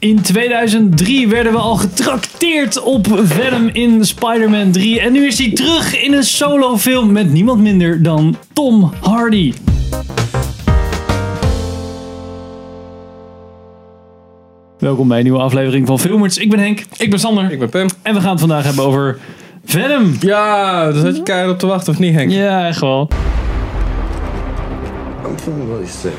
In 0.00 0.22
2003 0.22 1.28
werden 1.28 1.52
we 1.52 1.58
al 1.58 1.76
getrakteerd 1.76 2.82
op 2.82 3.06
Venom 3.22 3.68
in 3.68 4.04
Spider-Man 4.04 4.70
3. 4.70 5.00
En 5.00 5.12
nu 5.12 5.26
is 5.26 5.38
hij 5.38 5.52
terug 5.52 6.02
in 6.02 6.12
een 6.12 6.22
solofilm 6.22 7.12
met 7.12 7.32
niemand 7.32 7.60
minder 7.60 8.02
dan 8.02 8.36
Tom 8.52 8.92
Hardy. 9.00 9.54
Welkom 14.78 15.08
bij 15.08 15.18
een 15.18 15.24
nieuwe 15.24 15.38
aflevering 15.38 15.86
van 15.86 15.98
Filmers. 15.98 16.38
Ik 16.38 16.50
ben 16.50 16.58
Henk. 16.58 16.82
Ik 16.96 17.10
ben 17.10 17.18
Sander. 17.18 17.52
Ik 17.52 17.58
ben 17.58 17.68
Pim. 17.68 17.88
En 18.02 18.14
we 18.14 18.20
gaan 18.20 18.30
het 18.30 18.40
vandaag 18.40 18.64
hebben 18.64 18.84
over 18.84 19.18
Venom. 19.64 20.16
Ja, 20.20 20.84
daar 20.84 21.00
zat 21.00 21.16
je 21.16 21.22
keihard 21.22 21.52
op 21.52 21.58
te 21.58 21.66
wachten, 21.66 21.92
of 21.92 21.98
niet 21.98 22.14
Henk? 22.14 22.30
Ja, 22.30 22.66
echt 22.66 22.80
wel. 22.80 23.08
I'm 25.26 25.38
feeling 25.38 25.68
really 25.68 25.86
sick. 25.86 26.12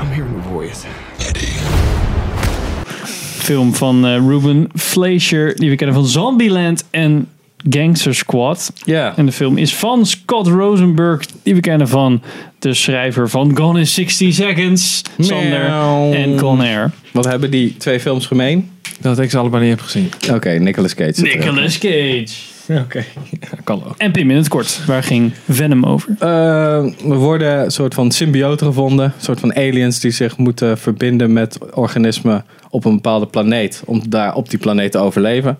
I'm 0.00 0.08
hearing 0.08 0.36
a 0.46 0.48
voice. 0.52 1.07
Film 3.48 3.74
van 3.74 4.06
eh, 4.06 4.16
Ruben 4.16 4.68
Fleischer, 4.74 5.56
die 5.56 5.70
we 5.70 5.76
kennen 5.76 5.96
van 5.96 6.06
Zombieland 6.06 6.84
en 6.90 7.28
Gangster 7.68 8.14
Squad. 8.14 8.72
Ja. 8.84 9.16
En 9.16 9.26
de 9.26 9.32
film 9.32 9.58
is 9.58 9.74
van 9.74 10.06
Scott 10.06 10.46
Rosenberg, 10.46 11.26
die 11.42 11.54
we 11.54 11.60
kennen 11.60 11.88
van 11.88 12.22
de 12.58 12.74
schrijver 12.74 13.28
van 13.28 13.56
Gone 13.56 13.78
in 13.78 13.86
60 13.86 14.34
Seconds, 14.34 15.02
Sander 15.18 15.64
en 16.14 16.36
Con 16.36 16.60
Air. 16.60 16.90
Wat 17.12 17.24
hebben 17.24 17.50
die 17.50 17.76
twee 17.76 18.00
films 18.00 18.26
gemeen? 18.26 18.70
Dat 19.00 19.18
ik 19.18 19.30
ze 19.30 19.38
allebei 19.38 19.62
niet 19.62 19.72
heb 19.72 19.80
gezien. 19.80 20.10
Oké, 20.32 20.50
Nicolas 20.50 20.94
Cage. 20.94 21.22
Nicolas 21.22 21.78
Cage. 21.78 22.26
Oké, 22.84 23.04
kan 23.64 23.84
ook. 23.84 23.94
En 23.96 24.12
Pim 24.12 24.30
in 24.30 24.36
het 24.36 24.48
kort, 24.48 24.84
waar 24.86 25.02
ging 25.02 25.32
Venom 25.48 25.84
over? 25.84 26.14
Eh, 26.18 27.10
er 27.10 27.16
worden 27.16 27.64
een 27.64 27.70
soort 27.70 27.94
van 27.94 28.10
symbioten 28.10 28.66
gevonden. 28.66 29.04
Een 29.04 29.22
soort 29.22 29.40
van 29.40 29.56
aliens 29.56 30.00
die 30.00 30.10
zich 30.10 30.36
moeten 30.36 30.78
verbinden 30.78 31.32
met 31.32 31.58
organismen 31.74 32.44
op 32.70 32.84
een 32.84 32.94
bepaalde 32.94 33.26
planeet. 33.26 33.82
Om 33.84 34.02
daar 34.08 34.34
op 34.34 34.50
die 34.50 34.58
planeet 34.58 34.92
te 34.92 34.98
overleven. 34.98 35.58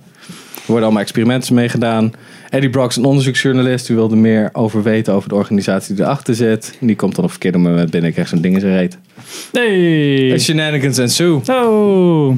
Er 0.55 0.75
worden 0.75 0.85
allemaal 0.85 1.03
experimenten 1.03 1.55
mee 1.55 1.69
gedaan. 1.69 2.13
Eddie 2.51 2.71
Brock 2.71 2.91
is 2.91 2.97
een 2.97 3.05
onderzoeksjournalist. 3.05 3.87
Die 3.87 3.97
wilde 3.97 4.17
meer 4.17 4.51
over 4.53 4.83
weten 4.83 5.15
over 5.15 5.29
de 5.29 5.35
organisatie 5.35 5.95
die 5.95 6.05
erachter 6.05 6.35
zit. 6.35 6.77
En 6.81 6.87
die 6.87 6.97
komt 6.97 7.15
dan 7.15 7.25
op 7.25 7.25
een 7.25 7.31
verkeerde 7.31 7.59
moment 7.59 7.91
binnen 7.91 8.09
en 8.09 8.13
krijgt 8.13 8.31
zo'n 8.31 8.41
ding 8.41 8.55
in 8.55 8.61
zijn 8.61 8.77
reet. 8.77 8.99
Hey. 9.53 10.33
En 10.33 10.41
shenanigans 10.41 10.99
en 10.99 11.11
Sue. 11.11 11.41
Oh. 11.47 12.37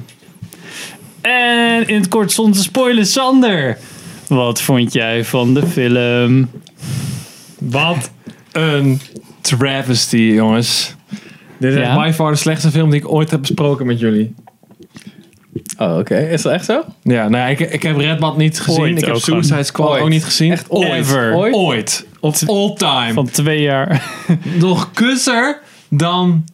En 1.20 1.88
in 1.88 2.00
het 2.00 2.08
kort 2.08 2.32
zonder 2.32 2.56
te 2.56 2.62
spoilen, 2.62 3.06
Sander. 3.06 3.78
Wat 4.30 4.62
vond 4.62 4.92
jij 4.92 5.24
van 5.24 5.54
de 5.54 5.66
film? 5.66 6.48
Wat 7.58 8.10
een 8.52 9.00
travesty, 9.40 10.16
jongens. 10.16 10.94
Dit 11.58 11.72
is 11.72 11.78
Ja? 11.78 12.04
by 12.04 12.12
far 12.12 12.30
de 12.30 12.36
slechtste 12.36 12.70
film 12.70 12.90
die 12.90 13.00
ik 13.00 13.12
ooit 13.12 13.30
heb 13.30 13.40
besproken 13.40 13.86
met 13.86 14.00
jullie. 14.00 14.34
Oh, 15.78 15.98
oké. 15.98 16.16
Is 16.16 16.42
dat 16.42 16.52
echt 16.52 16.64
zo? 16.64 16.84
Ja, 17.02 17.28
nou 17.28 17.36
ja, 17.36 17.46
ik, 17.46 17.60
ik 17.60 17.82
heb 17.82 17.96
Redbad 17.96 18.36
niet 18.36 18.60
gezien. 18.60 18.80
Ooit 18.80 18.98
ik 18.98 19.04
heb 19.04 19.16
Suicide. 19.16 19.62
Squad 19.62 19.88
Ooit. 19.88 20.02
ook 20.02 20.08
niet 20.08 20.24
gezien. 20.24 20.52
Echt 20.52 20.70
ooit? 20.70 20.92
Ever. 20.92 21.34
Ooit? 21.34 21.54
Ooit. 21.54 22.06
Of 22.20 22.48
all 22.48 22.74
time. 22.74 23.12
Van 23.12 23.30
twee 23.30 23.60
jaar. 23.62 24.02
Nog 24.58 24.90
kusser 24.92 25.60
dan... 25.88 26.44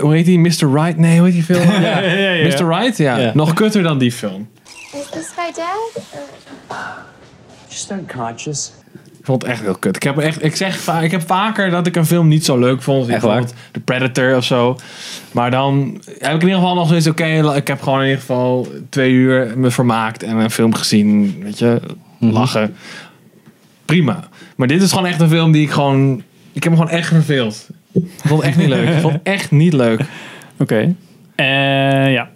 Hoe 0.00 0.14
heet 0.14 0.24
die? 0.24 0.38
Mr. 0.38 0.72
Right? 0.72 0.96
Nee, 0.96 1.18
hoe 1.18 1.26
heet 1.26 1.34
die 1.34 1.56
film? 1.56 1.70
ja, 1.82 1.98
ja, 2.00 2.30
ja. 2.30 2.46
Mr. 2.46 2.68
Right? 2.68 2.96
Ja. 2.98 3.16
Ja. 3.18 3.30
Nog 3.34 3.52
kutter 3.54 3.82
dan 3.82 3.98
die 3.98 4.12
film. 4.12 4.48
Is 5.22 5.28
this 5.28 5.36
guy 5.36 5.52
dead? 5.52 6.18
Or 6.68 6.76
Just 7.68 7.90
unconscious. 7.90 8.72
Ik 9.18 9.24
vond 9.28 9.42
het 9.42 9.50
echt 9.50 9.60
heel 9.60 9.74
kut. 9.74 9.96
Ik 9.96 10.02
heb, 10.02 10.18
echt, 10.18 10.44
ik, 10.44 10.56
zeg, 10.56 11.02
ik 11.02 11.10
heb 11.10 11.22
vaker 11.26 11.70
dat 11.70 11.86
ik 11.86 11.96
een 11.96 12.06
film 12.06 12.28
niet 12.28 12.44
zo 12.44 12.58
leuk 12.58 12.82
vond. 12.82 13.08
Echt 13.08 13.22
waar? 13.22 13.30
Bijvoorbeeld 13.40 13.54
The 13.72 13.80
Predator 13.80 14.36
of 14.36 14.44
zo. 14.44 14.76
Maar 15.32 15.50
dan 15.50 16.00
heb 16.06 16.34
ik 16.34 16.40
in 16.42 16.48
ieder 16.48 16.54
geval 16.54 16.74
nog 16.74 16.88
zoiets. 16.88 17.06
Oké, 17.06 17.54
ik 17.54 17.66
heb 17.66 17.82
gewoon 17.82 17.98
in 17.98 18.04
ieder 18.04 18.20
geval 18.20 18.68
twee 18.88 19.10
uur 19.12 19.52
me 19.58 19.70
vermaakt 19.70 20.22
en 20.22 20.36
een 20.36 20.50
film 20.50 20.74
gezien. 20.74 21.36
Weet 21.42 21.58
je, 21.58 21.80
Mhm. 22.18 22.32
lachen. 22.32 22.76
Prima. 23.84 24.28
Maar 24.56 24.68
dit 24.68 24.82
is 24.82 24.90
gewoon 24.92 25.06
echt 25.06 25.20
een 25.20 25.28
film 25.28 25.52
die 25.52 25.62
ik 25.62 25.70
gewoon... 25.70 26.22
Ik 26.52 26.62
heb 26.62 26.72
me 26.72 26.78
gewoon 26.78 26.92
echt 26.98 27.08
verveeld. 27.08 27.68
Ik 27.92 28.02
vond 28.24 28.40
het 28.40 28.48
echt 28.50 28.58
niet 28.58 28.68
leuk. 28.68 28.88
Ik 28.88 29.00
vond 29.00 29.12
het 29.12 29.22
echt 29.22 29.50
niet 29.50 29.72
leuk. 29.72 30.00
Oké. 30.58 30.94
Eh 31.34 32.12
ja, 32.12 32.28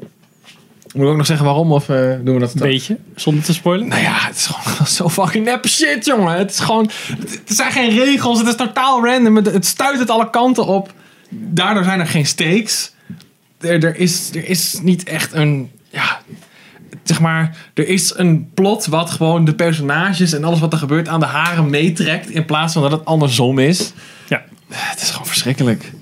Moet 0.96 1.04
ik 1.04 1.10
ook 1.10 1.16
nog 1.16 1.26
zeggen 1.26 1.46
waarom? 1.46 1.72
Of 1.72 1.88
eh, 1.88 2.12
doen 2.24 2.34
we 2.34 2.40
dat 2.40 2.54
een 2.54 2.60
beetje. 2.60 2.96
Zonder 3.14 3.44
te 3.44 3.52
spoilen. 3.52 3.88
Nou 3.88 4.02
ja, 4.02 4.14
het 4.18 4.36
is 4.36 4.46
gewoon 4.46 4.86
zo 4.98 5.08
fucking 5.08 5.44
nep 5.44 5.66
shit, 5.66 6.04
jongen. 6.04 6.36
Het 6.36 6.50
is 6.50 6.58
gewoon... 6.58 6.90
Het 7.18 7.42
zijn 7.46 7.72
geen 7.72 7.90
regels. 7.90 8.38
Het 8.38 8.46
is 8.46 8.56
totaal 8.56 9.04
random. 9.04 9.36
Het, 9.36 9.52
het 9.52 9.66
stuit 9.66 9.98
het 9.98 10.10
alle 10.10 10.30
kanten 10.30 10.66
op. 10.66 10.92
Daardoor 11.30 11.84
zijn 11.84 12.00
er 12.00 12.06
geen 12.06 12.26
stakes. 12.26 12.92
Er, 13.60 13.84
er, 13.84 13.96
is, 13.96 14.30
er 14.34 14.48
is 14.48 14.78
niet 14.82 15.04
echt 15.04 15.32
een... 15.32 15.70
Ja, 15.90 16.20
zeg 17.02 17.20
maar... 17.20 17.56
Er 17.74 17.88
is 17.88 18.12
een 18.16 18.50
plot 18.54 18.86
wat 18.86 19.10
gewoon 19.10 19.44
de 19.44 19.54
personages 19.54 20.32
en 20.32 20.44
alles 20.44 20.60
wat 20.60 20.72
er 20.72 20.78
gebeurt 20.78 21.08
aan 21.08 21.20
de 21.20 21.26
haren 21.26 21.70
meetrekt. 21.70 22.30
In 22.30 22.44
plaats 22.44 22.72
van 22.72 22.82
dat 22.82 22.92
het 22.92 23.04
andersom 23.04 23.58
is. 23.58 23.92
Ja. 24.28 24.44
Het 24.68 25.00
is 25.02 25.10
gewoon 25.10 25.26
verschrikkelijk. 25.26 25.92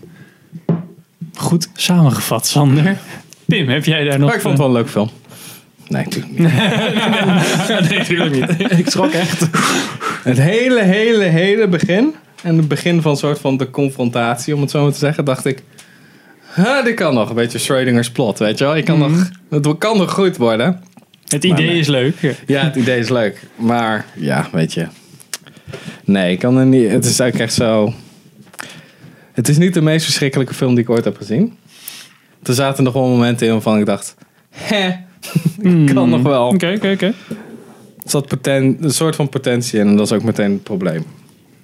Goed 1.35 1.69
samengevat, 1.75 2.47
Sander. 2.47 2.99
Pim, 3.47 3.69
heb 3.69 3.85
jij 3.85 4.05
daar 4.05 4.19
nog... 4.19 4.27
Maar 4.27 4.37
ik 4.37 4.43
vond 4.43 4.59
het 4.59 4.67
wel 4.67 4.77
een 4.77 4.83
leuk 4.83 4.91
film. 4.91 5.11
Nee, 5.89 6.05
natuurlijk 6.05 6.39
niet. 6.39 6.53
nee, 7.91 7.99
natuurlijk 7.99 8.31
niet. 8.35 8.71
ik 8.81 8.91
schrok 8.91 9.13
echt. 9.13 9.47
Het 10.23 10.39
hele, 10.39 10.83
hele, 10.83 11.25
hele 11.25 11.69
begin. 11.69 12.15
En 12.43 12.57
het 12.57 12.69
begin 12.69 13.03
van 13.03 13.17
soort 13.17 13.39
van 13.39 13.57
de 13.57 13.71
confrontatie, 13.71 14.55
om 14.55 14.61
het 14.61 14.71
zo 14.71 14.83
maar 14.83 14.93
te 14.93 14.99
zeggen, 14.99 15.25
dacht 15.25 15.45
ik. 15.45 15.63
Huh, 16.55 16.85
dit 16.85 16.95
kan 16.95 17.15
nog. 17.15 17.29
Een 17.29 17.35
beetje 17.35 17.59
Schrödinger's 17.59 18.11
plot, 18.11 18.39
weet 18.39 18.59
je 18.59 18.65
wel. 18.65 18.77
Je 18.77 18.83
kan 18.83 18.99
nog, 18.99 19.31
het 19.51 19.79
kan 19.79 19.97
nog 19.97 20.11
goed 20.11 20.37
worden. 20.37 20.83
Het 21.29 21.45
idee 21.45 21.67
nee. 21.67 21.79
is 21.79 21.87
leuk. 21.87 22.17
Ja. 22.21 22.33
Ja, 22.47 22.65
het 22.65 22.77
idee 22.77 22.99
is 22.99 23.09
leuk. 23.09 23.41
Maar 23.57 24.05
ja, 24.15 24.49
weet 24.53 24.73
je. 24.73 24.87
Nee, 26.05 26.33
ik 26.33 26.39
kan 26.39 26.57
er 26.57 26.67
niet. 26.67 26.91
Het 26.91 27.05
is 27.05 27.19
eigenlijk 27.19 27.51
echt 27.51 27.59
zo. 27.59 27.95
Het 29.33 29.49
is 29.49 29.59
niet 29.59 29.75
de 29.75 29.83
meest 29.83 30.05
verschrikkelijke 30.05 30.55
film 30.55 30.75
die 30.75 30.85
ik 30.85 30.91
ooit 30.91 31.05
heb 31.05 31.17
gezien. 31.17 31.57
Er 32.45 32.55
zaten 32.55 32.85
nog 32.85 32.93
wel 32.93 33.09
momenten 33.09 33.47
in 33.47 33.53
waarvan 33.53 33.79
ik 33.79 33.87
dacht. 33.87 34.15
Hè, 34.51 34.91
kan 35.95 36.09
nog 36.09 36.23
wel. 36.23 36.47
Oké, 36.47 36.73
oké, 36.77 36.91
oké. 36.91 37.07
Er 37.07 38.11
zat 38.11 38.27
poten, 38.27 38.77
een 38.81 38.91
soort 38.91 39.17
van 39.17 39.29
potentie 39.29 39.79
in 39.79 39.87
en 39.87 39.97
dat 39.97 40.07
is 40.07 40.13
ook 40.13 40.23
meteen 40.23 40.53
het 40.53 40.63
probleem. 40.63 41.05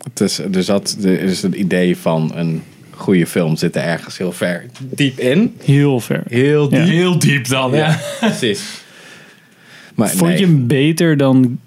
Het 0.03 0.21
is, 0.21 0.39
er, 0.39 0.63
zat, 0.63 0.97
er 1.03 1.21
is 1.21 1.43
het 1.43 1.55
idee 1.55 1.97
van 1.97 2.33
een 2.35 2.63
goede 2.91 3.27
film 3.27 3.57
zit 3.57 3.77
er 3.77 3.83
ergens 3.83 4.19
heel 4.19 4.33
ver 4.33 4.67
diep 4.79 5.19
in. 5.19 5.55
Heel 5.65 6.01
ver. 6.01 6.23
Heel 6.29 6.69
diep. 6.69 6.79
Ja. 6.79 6.85
Heel 6.85 7.19
diep 7.19 7.49
dan. 7.49 7.73
Ja, 7.73 7.99
precies. 8.21 8.63
Maar 9.95 10.09
Vond 10.09 10.31
nee. 10.31 10.39
je 10.39 10.47
hem 10.47 10.67
beter 10.67 11.17
dan 11.17 11.59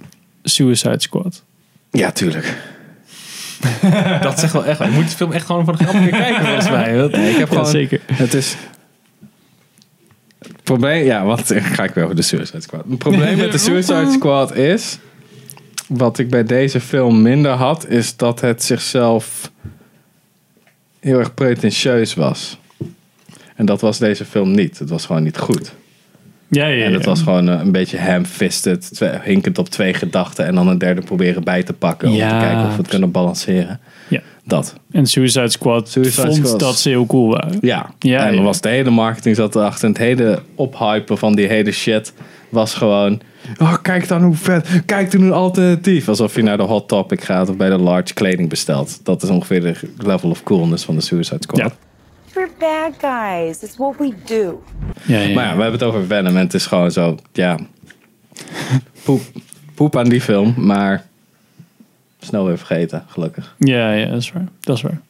Suicide 0.43 1.01
Squad? 1.01 1.43
Ja, 1.91 2.11
tuurlijk. 2.11 2.57
Dat 4.21 4.39
zegt 4.39 4.53
wel 4.53 4.65
echt. 4.65 4.79
Je 4.79 4.89
moet 4.89 5.09
de 5.09 5.15
film 5.15 5.31
echt 5.31 5.45
gewoon 5.45 5.65
voor 5.65 5.77
de 5.77 5.83
grap 5.83 6.09
kijken, 6.09 6.45
volgens 6.45 6.69
mij. 6.69 6.91
Nee, 6.91 7.29
ik 7.31 7.37
heb 7.37 7.47
Ja, 7.49 7.55
gewoon... 7.55 7.67
zeker. 7.67 7.99
Het 8.13 8.33
is... 8.33 8.55
Probleem... 10.63 11.05
Ja, 11.05 11.25
wat 11.25 11.53
ga 11.75 11.83
ik 11.83 11.93
weer 11.93 12.03
over 12.03 12.15
de 12.15 12.21
Suicide 12.21 12.61
Squad. 12.61 12.83
Het 12.89 12.97
probleem 12.97 13.37
met 13.37 13.51
de 13.51 13.57
Suicide 13.67 14.11
Squad 14.11 14.55
is... 14.55 14.97
Wat 15.87 16.17
ik 16.17 16.29
bij 16.29 16.43
deze 16.43 16.79
film 16.79 17.21
minder 17.21 17.51
had... 17.51 17.87
Is 17.87 18.15
dat 18.15 18.41
het 18.41 18.63
zichzelf... 18.63 19.51
Heel 20.99 21.19
erg 21.19 21.33
pretentieus 21.33 22.13
was. 22.13 22.57
En 23.55 23.65
dat 23.65 23.81
was 23.81 23.97
deze 23.97 24.25
film 24.25 24.51
niet. 24.51 24.79
Het 24.79 24.89
was 24.89 25.05
gewoon 25.05 25.23
niet 25.23 25.37
goed. 25.37 25.73
Ja, 26.53 26.65
ja, 26.67 26.75
ja. 26.75 26.85
En 26.85 26.93
het 26.93 27.05
was 27.05 27.21
gewoon 27.21 27.49
eh, 27.49 27.59
een 27.59 27.71
beetje 27.71 27.97
ham-fisted. 27.99 28.93
twee- 28.93 29.19
Hinkend 29.23 29.57
op 29.57 29.69
twee 29.69 29.93
gedachten. 29.93 30.45
En 30.45 30.55
dan 30.55 30.67
een 30.67 30.77
derde 30.77 31.01
proberen 31.01 31.43
bij 31.43 31.63
te 31.63 31.73
pakken. 31.73 32.09
Om 32.09 32.15
Ja. 32.15 32.39
te 32.39 32.45
kijken 32.45 32.63
of 32.65 32.71
we 32.71 32.77
het 32.81 32.87
kunnen 32.87 33.11
balanceren. 33.11 33.79
Ja. 34.07 34.19
Dat. 34.45 34.73
En 34.91 35.05
Suicide 35.07 35.49
Squad 35.49 35.89
Suicide 35.89 36.21
vond 36.27 36.35
Squad. 36.35 36.59
dat 36.59 36.75
ze 36.75 36.89
heel 36.89 37.05
cool 37.05 37.29
waren. 37.29 37.57
Ja, 37.61 37.89
Ja, 37.99 38.27
en 38.27 38.43
was 38.43 38.61
de 38.61 38.69
hele 38.69 38.89
marketing 38.89 39.35
zat 39.35 39.55
erachter. 39.55 39.83
En 39.83 39.89
het 39.89 39.97
hele 39.97 40.41
ophypen 40.55 41.17
van 41.17 41.35
die 41.35 41.47
hele 41.47 41.71
shit 41.71 42.13
was 42.49 42.73
gewoon... 42.73 43.21
Oh, 43.57 43.73
kijk 43.81 44.07
dan 44.07 44.23
hoe 44.23 44.35
vet. 44.35 44.67
Kijk 44.85 45.11
dan 45.11 45.21
hoe 45.21 45.31
alternatief. 45.31 46.07
Alsof 46.09 46.35
je 46.35 46.41
naar 46.43 46.57
de 46.57 46.63
Hot 46.63 46.87
Topic 46.87 47.23
gaat 47.23 47.49
of 47.49 47.57
bij 47.57 47.69
de 47.69 47.77
large 47.77 48.13
kleding 48.13 48.49
bestelt. 48.49 48.99
Dat 49.05 49.23
is 49.23 49.29
ongeveer 49.29 49.61
de 49.61 49.75
level 49.97 50.29
of 50.29 50.43
coolness 50.43 50.83
van 50.85 50.95
de 50.95 51.01
Suicide 51.01 51.41
Squad. 51.41 51.59
Ja. 51.59 51.71
We're 52.33 52.49
bad 52.59 52.91
guys. 53.01 53.61
It's 53.63 53.77
what 53.77 53.95
we 53.97 54.13
do. 54.25 54.63
Ja, 55.05 55.19
ja, 55.19 55.33
Maar 55.33 55.43
ja, 55.45 55.55
we 55.55 55.61
hebben 55.61 55.79
het 55.79 55.83
over 55.83 56.05
Venom. 56.05 56.35
En 56.35 56.43
het 56.43 56.53
is 56.53 56.65
gewoon 56.65 56.91
zo, 56.91 57.17
ja... 57.33 57.57
Poep, 59.03 59.21
poep 59.75 59.97
aan 59.97 60.09
die 60.09 60.21
film, 60.21 60.53
maar... 60.57 61.05
Snel 62.19 62.45
weer 62.45 62.57
vergeten, 62.57 63.03
gelukkig. 63.07 63.55
ja, 63.59 63.91
ja, 63.91 64.05
dat 64.05 64.21
is 64.21 64.31
waar. 64.31 64.47
Dat 64.59 64.75
is 64.75 64.81
waar. 64.81 65.01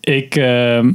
Ik, 0.00 0.36
ehm, 0.36 0.86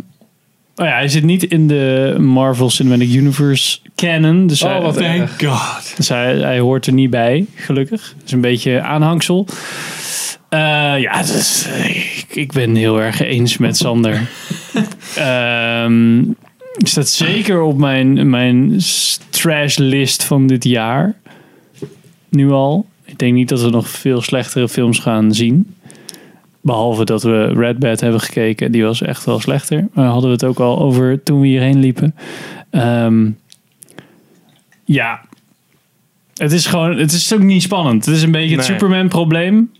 oh 0.76 0.86
ja, 0.86 0.94
hij 0.94 1.08
zit 1.08 1.24
niet 1.24 1.44
in 1.44 1.68
de 1.68 2.16
Marvel 2.20 2.70
Cinematic 2.70 3.14
Universe 3.14 3.80
canon. 3.96 4.48
Dus, 4.48 4.64
Oh, 4.64 4.72
hij, 4.72 4.82
wat 4.82 4.98
Thank 4.98 5.22
erg. 5.22 5.44
God. 5.46 5.94
dus 5.98 6.10
hij, 6.10 6.36
hij 6.36 6.60
hoort 6.60 6.86
er 6.86 6.94
niet 6.94 7.10
bij, 7.10 7.46
gelukkig. 7.56 8.14
Dat 8.18 8.26
is 8.26 8.32
een 8.32 8.42
beetje 8.42 8.82
aanhangsel. 8.82 9.48
Eh, 10.50 10.60
ja, 11.00 11.22
dus, 11.22 11.68
ik, 11.84 12.26
ik 12.30 12.52
ben 12.52 12.76
heel 12.76 13.02
erg 13.02 13.20
eens 13.22 13.58
met 13.58 13.78
Sander. 13.78 14.22
Ehm, 15.16 16.24
staat 16.78 17.10
zeker 17.10 17.62
op 17.62 17.78
mijn, 17.78 18.30
mijn 18.30 18.80
trash 19.30 19.78
list 19.78 20.24
van 20.24 20.48
dit 20.48 20.64
jaar. 20.64 21.16
Nu 22.30 22.52
al. 22.52 22.86
Ik 23.06 23.20
denk 23.20 23.34
niet 23.34 23.50
dat 23.50 23.62
we 23.62 23.70
nog 23.70 23.90
veel 23.90 24.22
slechtere 24.22 24.70
films 24.70 25.00
gaan 25.00 25.34
zien. 25.34 25.76
Behalve 26.62 27.06
dat 27.06 27.24
we 27.24 27.46
Red 27.46 27.80
Bad 27.80 28.00
hebben 28.00 28.22
gekeken. 28.22 28.72
Die 28.72 28.84
was 28.84 29.02
echt 29.02 29.26
wel 29.26 29.40
slechter. 29.40 29.88
Maar 29.94 30.06
hadden 30.06 30.30
we 30.30 30.36
het 30.36 30.44
ook 30.44 30.60
al 30.60 30.80
over 30.80 31.24
toen 31.24 31.42
we 31.42 31.48
hierheen 31.48 31.80
liepen. 31.80 32.16
Ehm, 32.70 33.30
ja. 34.86 35.22
Het 36.34 36.52
is 36.52 36.66
gewoon... 36.66 36.98
Het 36.98 37.12
is 37.12 37.34
ook 37.34 37.42
niet 37.44 37.62
spannend. 37.62 38.06
Het 38.06 38.16
is 38.16 38.24
een 38.24 38.32
beetje 38.32 38.56
het 38.56 38.68
Nee. 38.68 38.78
Superman 38.78 39.08
probleem. 39.08 39.72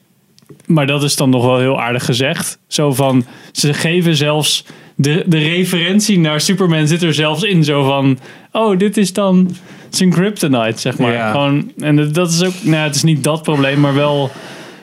Maar 0.66 0.88
dat 0.88 1.04
is 1.04 1.16
dan 1.16 1.30
nog 1.30 1.46
wel 1.46 1.60
heel 1.60 1.82
aardig 1.82 2.06
gezegd. 2.06 2.60
Zo 2.68 2.94
van... 2.94 3.26
Ze 3.52 3.74
geven 3.74 4.16
zelfs... 4.16 4.66
De, 4.96 5.24
de 5.28 5.38
referentie 5.38 6.20
naar 6.20 6.42
Superman 6.42 6.88
zit 6.88 7.02
er 7.04 7.14
zelfs 7.14 7.44
in. 7.44 7.64
Zo 7.64 7.84
van... 7.84 8.18
Oh, 8.52 8.78
dit 8.78 8.98
is 8.98 9.14
dan 9.14 9.56
zijn 9.90 10.10
kryptonite, 10.10 10.80
zeg 10.80 10.98
maar. 10.98 11.14
Ja. 11.14 11.32
Gewoon, 11.32 11.72
en 11.78 11.96
dat- 11.96 12.14
dat 12.14 12.32
is 12.32 12.44
ook... 12.44 12.54
Nou, 12.62 12.84
het 12.84 12.96
is 12.96 13.04
niet 13.04 13.24
dat 13.24 13.44
probleem, 13.44 13.80
maar 13.80 13.94
wel... 13.94 14.32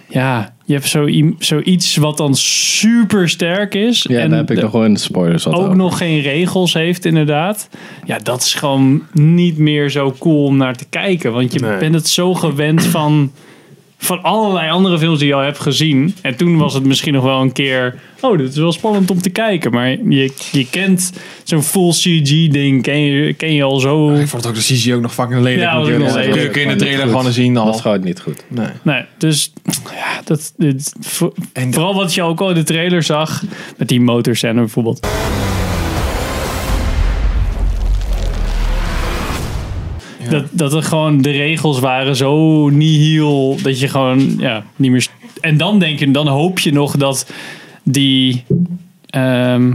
Ja, 0.08 0.54
je 0.64 0.72
hebt 0.74 0.86
zo, 0.88 1.06
zoiets 1.38 1.96
wat 1.96 2.16
dan 2.16 2.34
super 2.34 3.28
sterk 3.28 3.74
is. 3.74 4.06
Ja, 4.08 4.18
en 4.18 4.28
daar 4.30 4.38
heb 4.38 4.50
ik 4.50 4.56
de- 4.56 4.62
nog 4.62 4.72
wel 4.72 4.84
in 4.84 4.94
de 4.94 5.00
spoilers 5.00 5.44
wat 5.44 5.54
ook 5.54 5.60
over. 5.60 5.76
nog 5.76 5.98
geen 5.98 6.20
regels 6.20 6.72
heeft, 6.74 7.04
inderdaad. 7.04 7.68
Ja, 8.04 8.18
dat 8.22 8.40
is 8.42 8.54
gewoon 8.54 9.02
niet 9.12 9.58
meer 9.58 9.90
zo 9.90 10.14
cool 10.18 10.44
om 10.44 10.56
naar 10.56 10.76
te 10.76 10.84
kijken. 10.90 11.32
Want 11.32 11.52
je 11.52 11.58
Nee. 11.60 11.78
bent 11.78 11.94
het 11.94 12.08
zo 12.08 12.34
gewend 12.34 12.84
van, 12.84 13.32
van 14.02 14.22
allerlei 14.22 14.70
andere 14.70 14.98
films 14.98 15.18
die 15.18 15.28
je 15.28 15.34
al 15.34 15.40
hebt 15.40 15.58
gezien. 15.60 16.14
En 16.20 16.36
toen 16.36 16.56
was 16.56 16.74
het 16.74 16.84
misschien 16.84 17.12
nog 17.12 17.24
wel 17.24 17.40
een 17.40 17.52
keer... 17.52 17.94
Oh, 18.20 18.38
dit 18.38 18.48
is 18.50 18.56
wel 18.56 18.72
spannend 18.72 19.10
om 19.10 19.20
te 19.22 19.30
kijken. 19.30 19.70
Maar 19.72 19.88
je, 19.90 20.32
je 20.52 20.66
kent 20.70 21.12
zo'n 21.44 21.62
full 21.62 21.90
CG-ding, 21.90 22.82
ken 22.82 23.00
je, 23.00 23.34
ken 23.34 23.54
je 23.54 23.62
al 23.62 23.78
zo... 23.80 24.10
Ik 24.14 24.28
vond 24.28 24.44
het 24.44 24.46
ook 24.46 24.58
de 24.58 24.74
CG 24.74 24.92
ook 24.94 25.00
nog 25.00 25.14
fucking 25.14 25.40
lelijk. 25.40 25.60
Ja, 25.70 25.74
Dat 25.74 25.86
kun 26.50 26.60
je 26.60 26.60
in 26.60 26.68
de 26.68 26.76
trailer 26.76 27.06
gewoon 27.06 27.32
zien 27.32 27.54
Dat 27.54 27.64
al. 27.66 27.74
is 27.74 27.80
gewoon 27.80 28.00
niet 28.04 28.20
goed. 28.20 28.44
Nee. 28.48 28.66
Nee, 28.82 29.02
dus 29.18 29.52
ja, 29.94 30.20
dat, 30.24 30.52
dit, 30.56 30.92
vooral 31.70 31.94
wat 31.94 32.14
je 32.14 32.22
ook 32.22 32.40
al 32.40 32.48
in 32.48 32.54
de 32.54 32.62
trailer 32.62 33.02
zag, 33.02 33.42
met 33.76 33.88
die 33.88 34.00
motorscène 34.00 34.54
bijvoorbeeld. 34.60 35.06
Dat, 40.30 40.44
dat 40.50 40.74
er 40.74 40.82
gewoon 40.82 41.22
de 41.22 41.30
regels 41.30 41.78
waren 41.78 42.16
zo 42.16 42.68
nihil 42.68 43.56
dat 43.62 43.80
je 43.80 43.88
gewoon 43.88 44.34
ja, 44.38 44.64
niet 44.76 44.90
meer. 44.90 45.06
En 45.40 45.56
dan 45.56 45.78
denk 45.78 45.98
je, 45.98 46.10
dan 46.10 46.26
hoop 46.26 46.58
je 46.58 46.72
nog 46.72 46.96
dat 46.96 47.30
die. 47.82 48.44
ehm, 49.06 49.72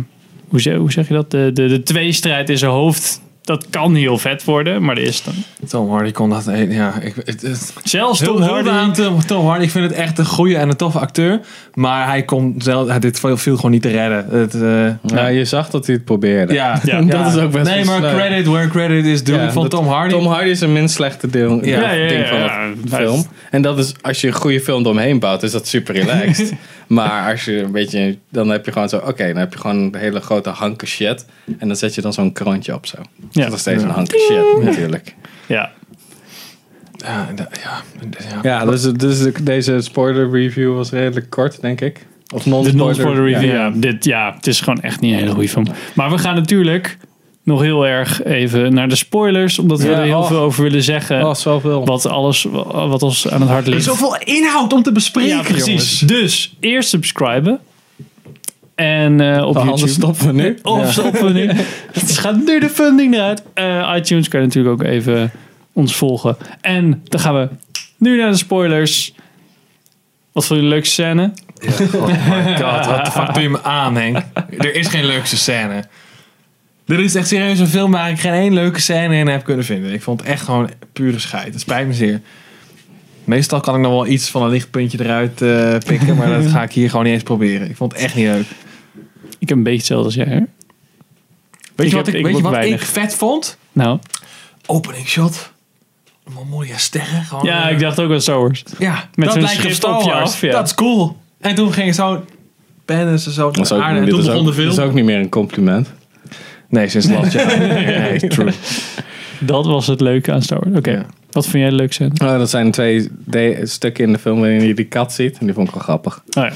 hoe, 0.48 0.62
zeg, 0.62 0.78
hoe 0.78 0.92
zeg 0.92 1.08
je 1.08 1.14
dat? 1.14 1.32
De, 1.32 1.52
de, 1.54 1.68
de 1.68 1.84
tweestrijd 1.84 2.50
in 2.50 2.58
zijn 2.58 2.72
hoofd. 2.72 3.22
Dat 3.46 3.66
kan 3.70 3.96
heel 3.96 4.18
vet 4.18 4.44
worden, 4.44 4.84
maar 4.84 4.96
dat 4.96 5.04
is 5.04 5.24
dan. 5.24 5.34
Tom 5.70 5.90
Hardy 5.90 6.12
kon 6.12 6.30
dat... 6.30 6.52
Ja, 6.70 6.94
ik, 7.02 7.14
het, 7.26 7.42
het, 7.42 7.74
Zelfs 7.84 8.20
Tom 8.20 8.42
Hardy. 8.42 8.70
aan 8.70 8.94
Tom, 8.94 9.26
Tom 9.26 9.46
Hardy. 9.48 9.64
Ik 9.64 9.72
vind 9.72 9.84
het 9.90 9.94
echt 9.94 10.18
een 10.20 10.26
goede 10.26 10.58
en 10.58 10.70
een 10.70 10.76
toffe 10.76 11.00
acteur. 11.00 11.40
Maar 11.74 12.08
hij 12.08 12.24
kon 12.24 12.56
zelf, 12.58 12.88
hij, 12.88 13.00
dit 13.00 13.20
viel 13.20 13.38
viel 13.38 13.56
gewoon 13.56 13.72
niet 13.72 13.82
te 13.82 13.90
redden. 13.90 14.26
Het, 14.40 14.54
eh, 14.54 15.18
Ja, 15.18 15.28
je 15.28 15.46
zag 15.46 15.70
dat 15.70 15.86
hij 15.86 15.96
het 15.96 16.06
probeerde. 16.06 16.54
ja, 16.54 16.80
Ja, 16.84 17.02
dat 17.18 17.28
is 17.28 17.38
ook 17.42 17.52
best 17.52 17.70
Nee, 17.70 17.86
maar 17.86 18.00
credit 18.16 18.46
where 18.48 18.68
credit 18.68 19.06
is 19.06 19.24
due. 19.24 19.36
Ja, 19.36 19.44
ik 19.44 19.52
vond 19.52 19.72
dat- 19.72 19.80
Tom 19.80 19.90
Hardy... 19.90 20.10
Tom 20.14 20.26
Hardy 20.26 20.50
is 20.50 20.62
een 20.62 20.74
minst 20.74 20.96
slechte 20.96 21.28
deel, 21.30 21.66
Ja. 21.66 21.80
Ja, 21.82 21.92
ja, 21.92 22.08
ding 22.08 22.22
ja, 22.28 22.28
van 22.28 22.74
is- 22.86 22.94
film. 22.96 23.26
En 23.52 23.62
dat 23.62 23.80
is, 23.80 23.94
als 24.02 24.22
je 24.22 24.28
een 24.28 24.34
goede 24.34 24.60
film 24.62 24.82
eromheen 24.84 25.20
bouwt, 25.20 25.44
is 25.44 25.52
dat 25.52 25.68
super 25.68 25.96
relaxed. 25.96 26.54
maar 26.88 27.32
als 27.32 27.46
je 27.46 27.62
een 27.62 27.72
beetje, 27.72 28.18
dan 28.30 28.50
heb 28.50 28.66
je 28.66 28.72
gewoon 28.72 28.90
zo, 28.90 28.98
oké, 28.98 29.28
dan 29.28 29.38
heb 29.38 29.54
je 29.54 29.60
gewoon 29.60 29.76
een 29.78 29.96
hele 29.96 30.20
grote 30.20 30.50
hanken 30.50 30.88
shit. 30.88 31.26
En 31.58 31.68
dan 31.68 31.78
zet 31.78 31.96
je 31.96 32.02
dan 32.02 32.14
zo'n 32.14 32.32
kroontje 32.34 32.74
op 32.74 32.86
zo. 32.86 32.98
Ja. 32.98 33.06
Dat 33.32 33.44
is 33.44 33.50
nog 33.50 33.60
steeds 33.60 33.84
een 33.84 33.90
hanken 33.90 34.20
shit, 34.20 34.64
natuurlijk. 34.64 35.16
Ja, 35.48 35.72
Ja, 36.98 37.28
ja, 37.36 37.50
ja. 37.64 38.40
Ja, 38.44 38.66
dus, 38.66 38.82
dus 38.84 39.24
deze 39.42 39.82
spoiler 39.82 40.32
review 40.32 40.76
was 40.76 40.92
redelijk 40.92 41.30
kort, 41.30 41.62
denk 41.62 41.82
ik. 41.82 42.06
Of 42.34 42.44
De 42.44 42.50
non-spoiler. 42.50 42.86
non-spoiler 42.86 43.24
review. 43.24 43.52
Ja. 43.52 43.66
Ja. 43.66 43.72
dit, 43.76 44.06
ja, 44.06 44.34
het 44.36 44.48
is 44.48 44.62
gewoon 44.62 44.82
echt 44.82 45.00
niet 45.00 45.14
een 45.14 45.20
hele 45.20 45.32
goede 45.32 45.50
film. 45.50 45.66
Maar 45.94 46.10
we 46.10 46.18
gaan 46.18 46.36
natuurlijk 46.36 46.98
nog 47.46 47.62
heel 47.62 47.86
erg 47.88 48.24
even 48.24 48.74
naar 48.74 48.90
de 48.90 48.96
spoilers. 48.96 49.60
Omdat 49.60 49.80
we 49.82 49.90
Ja, 49.90 49.98
er 49.98 50.04
heel 50.04 50.20
oh. 50.20 50.28
veel 50.28 50.40
over 50.40 50.64
willen 50.64 50.84
zeggen. 50.84 51.26
Oh, 51.26 51.34
zoveel. 51.34 51.86
Wat, 51.86 52.06
alles, 52.06 52.46
wat 52.72 53.04
ons 53.04 53.30
aan 53.30 53.42
het 53.42 53.50
hart 53.50 53.68
Er 53.68 53.74
is 53.74 53.86
ligt. 53.86 54.00
zoveel 54.00 54.18
inhoud 54.24 54.74
om 54.74 54.84
te 54.84 54.92
bespreken, 54.92 55.36
Ja, 55.36 55.42
precies. 55.42 55.66
jongens. 55.66 56.00
Dus 56.00 56.56
eerst 56.60 56.90
subscriben. 56.90 57.60
En 58.76 59.22
eh, 59.22 59.28
op 59.38 59.38
Oh, 59.38 59.44
YouTube. 59.54 59.72
anders 59.72 59.94
stoppen 59.94 60.26
we 60.26 60.34
nu. 60.34 60.60
Of 60.64 60.92
stoppen 60.92 61.26
we 61.26 61.32
nu. 61.34 61.52
Het 61.92 62.18
gaat 62.18 62.46
nu 62.46 62.60
de 62.60 62.70
funding 62.70 63.14
eruit. 63.14 63.44
Eh, 63.54 63.94
iTunes 63.98 64.28
kan 64.28 64.40
je 64.40 64.46
natuurlijk 64.46 64.82
ook 64.82 64.88
even 64.88 65.32
ons 65.74 65.96
volgen. 65.96 66.38
En 66.62 67.02
dan 67.04 67.20
gaan 67.20 67.36
we 67.36 67.48
nu 67.98 68.18
naar 68.18 68.32
de 68.32 68.38
spoilers. 68.38 69.14
Wat 70.32 70.46
vond 70.46 70.60
je 70.60 70.66
de 70.66 70.72
leukste 70.72 70.94
scène? 70.94 71.32
Oh 71.94 72.08
my 72.08 72.58
god, 72.62 72.86
wat 72.86 73.06
de 73.06 73.12
fuck 73.12 73.34
doe 73.34 73.44
je 73.44 73.50
me 73.50 73.64
aan, 73.64 73.96
Henk? 73.96 74.18
Er 74.58 74.76
is 74.76 74.88
geen 74.88 75.06
leukste 75.06 75.38
scène. 75.38 75.84
Er 76.88 77.00
is 77.00 77.16
echt 77.16 77.28
serieus 77.28 77.60
een 77.60 77.68
film 77.68 77.92
waar 77.92 78.10
ik 78.10 78.20
geen 78.20 78.32
één 78.34 78.54
leuke 78.54 78.80
scène 78.82 79.16
in 79.16 79.28
heb 79.28 79.44
kunnen 79.44 79.66
vinden. 79.66 79.94
Ik 79.94 80.02
vond 80.02 80.20
het 80.20 80.30
echt 80.30 80.42
gewoon 80.42 80.70
pure 80.94 81.20
scheid. 81.20 81.52
Het 81.54 81.60
spijt 81.62 81.88
me 81.88 81.94
zeer. 81.94 82.22
Meestal 83.24 83.60
kan 83.60 83.76
ik 83.76 83.82
nog 83.82 83.92
wel 83.92 84.08
iets 84.08 84.30
van 84.30 84.44
een 84.44 84.50
lichtpuntje 84.50 85.04
eruit 85.04 85.42
eh, 85.42 85.76
pikken, 85.86 86.16
maar 86.16 86.28
dat 86.42 86.52
ga 86.52 86.64
ik 86.64 86.72
hier 86.72 86.90
gewoon 86.90 87.06
niet 87.06 87.14
eens 87.14 87.24
proberen. 87.24 87.70
Ik 87.70 87.76
vond 87.76 87.92
het 87.92 88.02
echt 88.02 88.16
niet 88.16 88.26
leuk. 88.26 88.46
Ik 89.40 89.50
heb 89.50 89.58
een 89.58 89.64
beetje 89.64 89.78
hetzelfde 89.78 90.06
als 90.06 90.16
jij. 90.16 90.26
Hè? 90.26 90.40
Weet 90.40 90.48
Ik 91.76 91.90
je 91.90 91.96
wat, 91.96 92.06
heb- 92.06 92.16
ik, 92.16 92.26
weet 92.26 92.38
je 92.38 92.42
wat 92.44 92.64
ik 92.64 92.82
vet 92.82 93.16
vond? 93.16 93.58
Nou, 93.72 94.00
Opening 94.66 95.08
shot. 95.08 95.52
Allemaal 96.26 96.46
mooie 96.46 96.74
sterren. 96.78 97.24
Gewoon, 97.24 97.46
ja, 97.46 97.66
eh, 97.68 97.74
ik 97.74 97.80
dacht 97.80 98.00
ook 98.00 98.22
Star 98.22 98.40
Wars. 98.40 98.64
Ja, 98.80 99.10
Met 99.16 99.26
dat 99.26 99.34
zo'n 99.34 99.42
lijkt 99.44 99.58
op 99.58 99.62
schrift 99.64 99.76
Star 99.78 99.96
op 99.98 100.02
je 100.04 100.10
Wars. 100.10 100.32
af, 100.32 100.42
ja. 100.42 100.52
Dat 100.52 100.66
is 100.66 100.74
cool. 100.76 101.18
En 101.40 101.56
toen 101.56 101.74
ging 101.74 101.96
zo... 101.96 102.26
Pennen 102.86 103.20
ze 103.20 103.32
zo 103.34 103.52
Dat 103.52 103.70
naar 103.70 103.82
aarde. 103.82 104.00
En 104.00 104.10
toen 104.10 104.20
is 104.20 104.26
begon 104.26 104.40
ook, 104.40 104.46
de 104.48 104.54
film. 104.54 104.68
dit 104.70 104.78
is 104.78 104.84
ook 104.84 104.94
niet 104.94 105.06
meer 105.06 105.20
een 105.20 105.30
compliment. 105.30 105.94
Nee, 106.70 106.88
sinds 106.88 107.08
last 107.10 107.32
jaar. 107.32 107.58
nee, 107.60 108.20
true. 108.28 108.52
Dat 109.40 109.66
was 109.66 109.88
het 109.88 110.02
leuke 110.02 110.32
aan 110.32 110.42
Star 110.42 110.60
Wars. 110.64 110.78
Oké, 110.78 110.92
Ja. 110.92 111.06
wat 111.32 111.44
vind 111.48 111.62
jij 111.64 111.70
de 111.70 111.76
leukste 111.76 112.10
scène? 112.16 112.32
Oh, 112.34 112.38
dat 112.40 112.50
zijn 112.50 112.72
twee 112.72 113.10
de- 113.26 113.60
stukken 113.64 114.04
in 114.04 114.12
de 114.12 114.20
film 114.20 114.40
waarin 114.40 114.64
je 114.68 114.74
die 114.74 114.86
kat 114.86 115.14
ziet. 115.14 115.38
En 115.38 115.46
die 115.46 115.56
vond 115.56 115.68
ik 115.68 115.74
wel 115.74 115.84
grappig. 115.84 116.24
Oh 116.38 116.44
ja. 116.44 116.52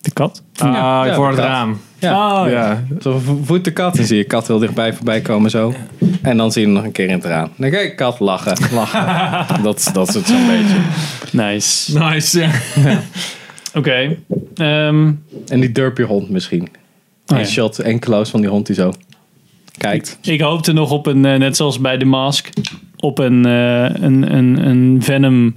De 0.00 0.12
kat? 0.12 0.42
Ah, 0.56 0.72
Ja, 1.06 1.14
voor 1.14 1.28
het 1.28 1.38
raam. 1.38 1.80
Ja. 1.98 2.42
Oh, 2.42 2.50
ja. 2.50 2.52
Ja. 2.70 2.82
Zo 3.00 3.22
voet 3.44 3.64
de 3.64 3.72
kat 3.72 3.98
en 3.98 4.04
zie 4.04 4.16
je 4.16 4.24
kat 4.24 4.46
heel 4.46 4.58
dichtbij 4.58 4.94
voorbij 4.94 5.20
komen 5.20 5.50
zo. 5.50 5.74
En 6.22 6.36
dan 6.36 6.52
zie 6.52 6.60
je 6.60 6.66
hem 6.66 6.76
nog 6.76 6.84
een 6.86 6.92
keer 6.92 7.06
in 7.08 7.14
het 7.14 7.24
raam. 7.24 7.50
Dan 7.56 7.70
kijk 7.70 7.90
ik 7.90 7.96
kat 7.96 8.20
lachen. 8.20 8.56
lachen. 8.74 9.62
dat, 9.64 9.90
dat 9.92 10.08
is 10.08 10.14
het 10.14 10.26
zo'n 10.26 10.46
beetje. 10.46 10.76
Nice. 11.32 11.98
Nice, 11.98 12.40
ja. 12.40 12.50
Oké. 13.74 14.16
Ehm, 14.54 15.12
En 15.48 15.60
die 15.60 15.72
derpy 15.72 16.02
hond 16.02 16.30
misschien. 16.30 16.68
Oh, 17.26 17.36
Een 17.38 17.44
ja. 17.44 17.50
shot 17.50 17.78
en 17.78 17.98
close 17.98 18.30
van 18.30 18.40
die 18.40 18.50
hond 18.50 18.66
die 18.66 18.74
zo 18.74 18.92
kijkt. 19.78 20.18
ik 20.22 20.40
hoopte 20.40 20.72
nog 20.72 20.90
op 20.90 21.06
een, 21.06 21.24
eh, 21.24 21.38
net 21.38 21.56
zoals 21.56 21.80
bij 21.80 21.98
The 21.98 22.04
Mask, 22.04 22.48
op 22.96 23.18
een, 23.18 23.46
eh, 23.46 23.84
een, 23.84 24.34
een, 24.34 24.66
een 24.68 25.02
Venom 25.02 25.54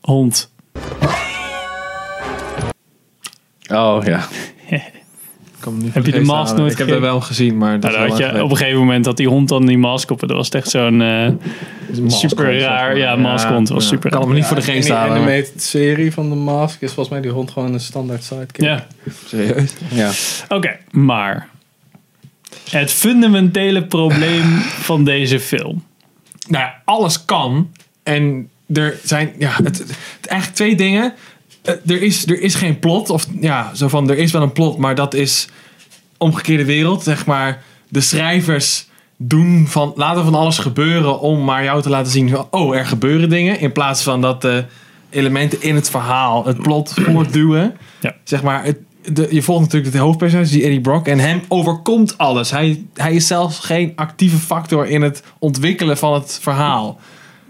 hond. 0.00 0.50
Oh 3.72 4.04
ja. 4.04 4.26
Heb 5.92 6.06
je 6.06 6.12
de 6.12 6.20
mask 6.20 6.56
nooit 6.56 6.72
Ik 6.72 6.78
heb 6.78 6.88
dat 6.88 7.00
wel 7.00 7.20
gezien, 7.20 7.56
maar 7.58 7.80
dat 7.80 7.92
Nou, 7.92 8.08
had 8.08 8.18
je, 8.18 8.42
op 8.44 8.50
een 8.50 8.56
gegeven 8.56 8.78
moment 8.78 9.06
had 9.06 9.16
die 9.16 9.28
hond 9.28 9.48
dan 9.48 9.66
die 9.66 9.78
mask 9.78 10.10
op. 10.10 10.20
Dat 10.20 10.30
was 10.30 10.48
echt 10.48 10.68
zo'n 10.70 11.02
eh, 11.02 11.28
super 12.06 12.60
raar. 12.60 12.96
Ja, 12.96 13.16
maskond 13.16 13.68
was 13.68 13.88
super 13.88 14.10
kan 14.10 14.18
raar. 14.18 14.28
hem 14.28 14.36
niet 14.36 14.46
voor 14.46 14.56
de 14.56 14.62
geest 14.62 14.88
halen. 14.88 15.08
maar- 15.08 15.16
animated 15.18 15.62
serie 15.62 16.12
van 16.12 16.28
de 16.28 16.34
Mask 16.34 16.80
is 16.80 16.92
volgens 16.92 17.08
mij 17.08 17.20
die 17.20 17.30
hond 17.30 17.50
gewoon 17.50 17.72
een 17.72 17.80
standaard 17.80 18.24
sidekick. 18.24 18.64
Ja, 18.64 18.86
Serieus? 19.26 19.72
ja. 19.90 20.10
oké. 20.48 20.76
Maar 20.90 21.48
het 22.70 22.92
fundamentele 22.92 23.84
probleem 23.84 24.42
van 24.88 25.04
deze 25.04 25.40
film. 25.40 25.84
Nou 26.48 26.64
ja, 26.64 26.74
alles 26.84 27.24
kan. 27.24 27.70
En 28.02 28.48
er 28.72 28.98
zijn 29.04 29.32
ja, 29.38 29.50
het, 29.62 29.78
het- 29.78 29.96
eigenlijk 30.26 30.56
twee 30.60 30.74
dingen. 30.74 31.12
Eh, 31.62 31.74
Er 31.86 32.02
is, 32.02 32.26
er 32.26 32.40
is 32.40 32.54
geen 32.54 32.78
plot. 32.78 33.10
Of 33.10 33.26
ja, 33.40 33.74
zo 33.74 33.88
van 33.88 34.10
er 34.10 34.18
is 34.18 34.32
wel 34.32 34.42
een 34.42 34.52
plot, 34.52 34.78
maar 34.78 34.94
dat 34.94 35.14
is 35.14 35.48
omgekeerde 36.18 36.64
wereld. 36.64 37.02
Zeg 37.02 37.26
maar, 37.26 37.62
de 37.88 38.00
schrijvers 38.00 38.88
doen 39.16 39.66
van 39.68 39.92
laten 39.96 40.24
van 40.24 40.34
alles 40.34 40.58
gebeuren 40.58 41.20
om 41.20 41.44
maar 41.44 41.64
jou 41.64 41.82
te 41.82 41.90
laten 41.90 42.12
zien 42.12 42.28
van 42.28 42.46
oh, 42.50 42.76
er 42.76 42.86
gebeuren 42.86 43.28
dingen. 43.28 43.60
In 43.60 43.72
plaats 43.72 44.02
van 44.02 44.20
dat 44.20 44.42
de 44.42 44.64
elementen 45.10 45.62
in 45.62 45.74
het 45.74 45.90
verhaal 45.90 46.46
het 46.46 46.62
plot 46.62 46.94
voortduwen. 47.06 47.76
Ja. 48.00 48.14
Zeg 48.24 48.42
maar, 48.42 48.64
het, 48.64 48.78
de, 49.04 49.28
je 49.30 49.42
volgt 49.42 49.62
natuurlijk 49.62 49.92
de 49.92 49.98
hoofdpersonage, 49.98 50.50
die 50.50 50.62
Eddie 50.62 50.80
Brock. 50.80 51.06
En 51.06 51.18
hem 51.18 51.42
overkomt 51.48 52.18
alles. 52.18 52.50
Hij, 52.50 52.84
hij 52.94 53.14
is 53.14 53.26
zelfs 53.26 53.58
geen 53.58 53.92
actieve 53.96 54.36
factor 54.36 54.86
in 54.86 55.02
het 55.02 55.22
ontwikkelen 55.38 55.96
van 55.96 56.14
het 56.14 56.38
verhaal. 56.42 56.98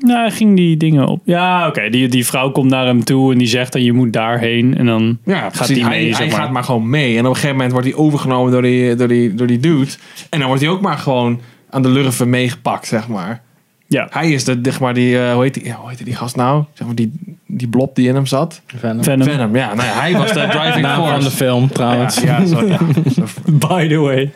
Nou, 0.01 0.19
hij 0.21 0.31
ging 0.31 0.57
die 0.57 0.77
dingen 0.77 1.07
op. 1.07 1.21
Ja, 1.25 1.67
oké. 1.67 1.89
Die, 1.91 2.09
die 2.09 2.27
vrouw 2.27 2.51
komt 2.51 2.71
naar 2.71 2.87
hem 2.87 3.05
toe 3.05 3.33
en 3.33 3.39
die 3.39 3.47
zegt 3.47 3.73
dan 3.73 3.83
je 3.83 3.93
moet 3.93 4.13
daarheen. 4.13 4.77
En 4.79 4.87
dan 4.87 5.19
Ja, 5.25 5.39
gaat 5.41 5.53
precies. 5.53 5.77
hij 5.81 5.89
hij, 5.89 5.91
mee, 5.99 6.05
hij 6.07 6.15
zeg 6.15 6.31
maar. 6.31 6.41
gaat 6.41 6.51
maar 6.53 6.65
gewoon 6.65 6.91
mee. 6.91 7.13
En 7.15 7.21
op 7.21 7.27
een 7.27 7.35
gegeven 7.35 7.55
moment 7.57 7.73
wordt 7.73 7.87
hij 7.87 7.97
overgenomen 7.97 8.53
door 8.53 8.63
die, 8.63 8.95
door 8.95 9.09
die, 9.09 9.35
door 9.35 9.47
die 9.47 9.59
dude. 9.61 9.91
En 10.31 10.39
dan 10.39 10.49
wordt 10.49 10.63
hij 10.63 10.71
ook 10.73 10.81
maar 10.81 10.99
gewoon 10.99 11.41
aan 11.71 11.83
de 11.83 11.89
lurven 11.89 12.31
meegepakt, 12.31 12.87
zeg 12.87 13.09
maar. 13.09 13.43
Ja, 13.87 14.07
Hij 14.11 14.31
is 14.33 14.45
de, 14.45 14.59
zeg 14.63 14.81
maar, 14.81 14.95
die, 14.95 15.19
eh, 15.23 15.33
hoe, 15.33 15.43
heet 15.43 15.55
die, 15.55 15.65
ja, 15.65 15.75
hoe 15.75 15.89
heet 15.91 16.05
die 16.05 16.17
gast 16.17 16.37
nou? 16.37 16.65
Zeg 16.75 16.87
maar, 16.87 16.97
die, 16.97 17.13
die 17.47 17.69
blob 17.69 17.95
die 17.95 18.09
in 18.09 18.15
hem 18.15 18.27
zat. 18.27 18.61
Venom. 18.77 19.05
Venom. 19.05 19.27
Venom, 19.29 19.57
ja. 19.57 19.75
Nou 19.75 19.89
ja, 19.89 19.95
hij 20.01 20.13
was 20.13 20.33
de 20.33 20.47
driving 20.51 20.83
Naam 20.87 20.97
force. 20.97 21.13
van 21.13 21.23
de 21.23 21.31
film 21.31 21.69
trouwens. 21.69 22.21
Ja, 22.21 22.47
sorry. 22.47 22.69
Ja. 22.69 22.79
By 23.69 23.89
the 23.89 23.97
way. 23.99 24.33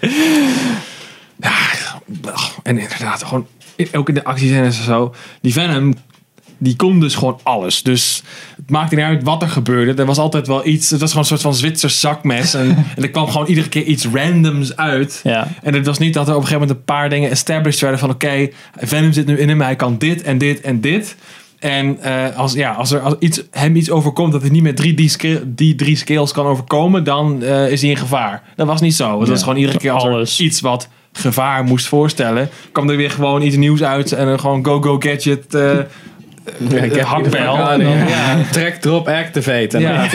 En 2.62 2.78
inderdaad, 2.78 3.22
gewoon 3.24 3.46
ook 3.94 4.08
in 4.08 4.14
de 4.14 4.24
actiescènes 4.24 4.78
en 4.78 4.84
zo. 4.84 5.14
Die 5.40 5.52
Venom, 5.52 5.94
die 6.58 6.76
kon 6.76 7.00
dus 7.00 7.14
gewoon 7.14 7.40
alles. 7.42 7.82
Dus 7.82 8.22
het 8.56 8.70
maakte 8.70 8.94
niet 8.94 9.04
uit 9.04 9.22
wat 9.22 9.42
er 9.42 9.48
gebeurde. 9.48 10.00
Er 10.00 10.06
was 10.06 10.18
altijd 10.18 10.46
wel 10.46 10.66
iets. 10.66 10.90
Het 10.90 11.00
was 11.00 11.08
gewoon 11.08 11.24
een 11.24 11.30
soort 11.30 11.40
van 11.40 11.54
Zwitsers 11.54 12.00
zakmes. 12.00 12.54
En, 12.54 12.68
en 12.96 13.02
er 13.02 13.10
kwam 13.10 13.28
gewoon 13.28 13.46
iedere 13.46 13.68
keer 13.68 13.82
iets 13.82 14.06
randoms 14.06 14.76
uit. 14.76 15.20
Ja. 15.24 15.48
En 15.62 15.74
het 15.74 15.86
was 15.86 15.98
niet 15.98 16.14
dat 16.14 16.28
er 16.28 16.34
op 16.34 16.40
een 16.40 16.46
gegeven 16.46 16.66
moment 16.66 16.78
een 16.78 16.94
paar 16.94 17.08
dingen 17.08 17.30
established 17.30 17.80
werden 17.80 18.00
van 18.00 18.10
oké, 18.10 18.48
Venom 18.76 19.12
zit 19.12 19.26
nu 19.26 19.38
in 19.38 19.48
hem, 19.48 19.60
hij 19.60 19.76
kan 19.76 19.98
dit 19.98 20.22
en 20.22 20.38
dit 20.38 20.60
en 20.60 20.80
dit. 20.80 21.16
En 21.58 22.00
eh, 22.00 22.36
als, 22.36 22.52
ja, 22.52 22.72
als 22.72 22.90
er 22.90 23.00
als 23.00 23.14
iets, 23.18 23.42
hem 23.50 23.76
iets 23.76 23.90
overkomt 23.90 24.32
dat 24.32 24.40
hij 24.40 24.50
niet 24.50 24.62
met 24.62 24.76
drie, 24.76 24.94
die, 24.94 25.40
die 25.46 25.74
drie 25.74 25.96
skills 25.96 26.32
kan 26.32 26.46
overkomen, 26.46 27.04
dan 27.04 27.42
eh, 27.42 27.70
is 27.70 27.80
hij 27.80 27.90
in 27.90 27.96
gevaar. 27.96 28.42
Dat 28.56 28.66
was 28.66 28.80
niet 28.80 28.94
zo. 28.94 29.20
Het 29.20 29.28
was 29.28 29.42
gewoon 29.42 29.58
iedere 29.58 29.78
keer 29.78 29.90
Alles. 29.90 30.40
iets 30.40 30.60
wat 30.60 30.88
gevaar 31.18 31.64
moest 31.64 31.86
voorstellen, 31.86 32.48
kwam 32.72 32.90
er 32.90 32.96
weer 32.96 33.10
gewoon 33.10 33.42
iets 33.42 33.56
nieuws 33.56 33.82
uit 33.82 34.12
en 34.12 34.26
dan 34.26 34.40
gewoon 34.40 34.64
go-go 34.64 34.96
gadget. 34.98 35.54
eh 35.54 35.70
Ja, 36.68 36.82
ik 36.82 36.94
heb 36.94 37.04
hakbel. 37.04 37.42
Ja, 37.42 37.72
ja, 38.08 38.36
track, 38.52 38.74
drop, 38.74 39.08
activate. 39.08 39.68
En 39.76 39.80
Ja. 39.80 40.06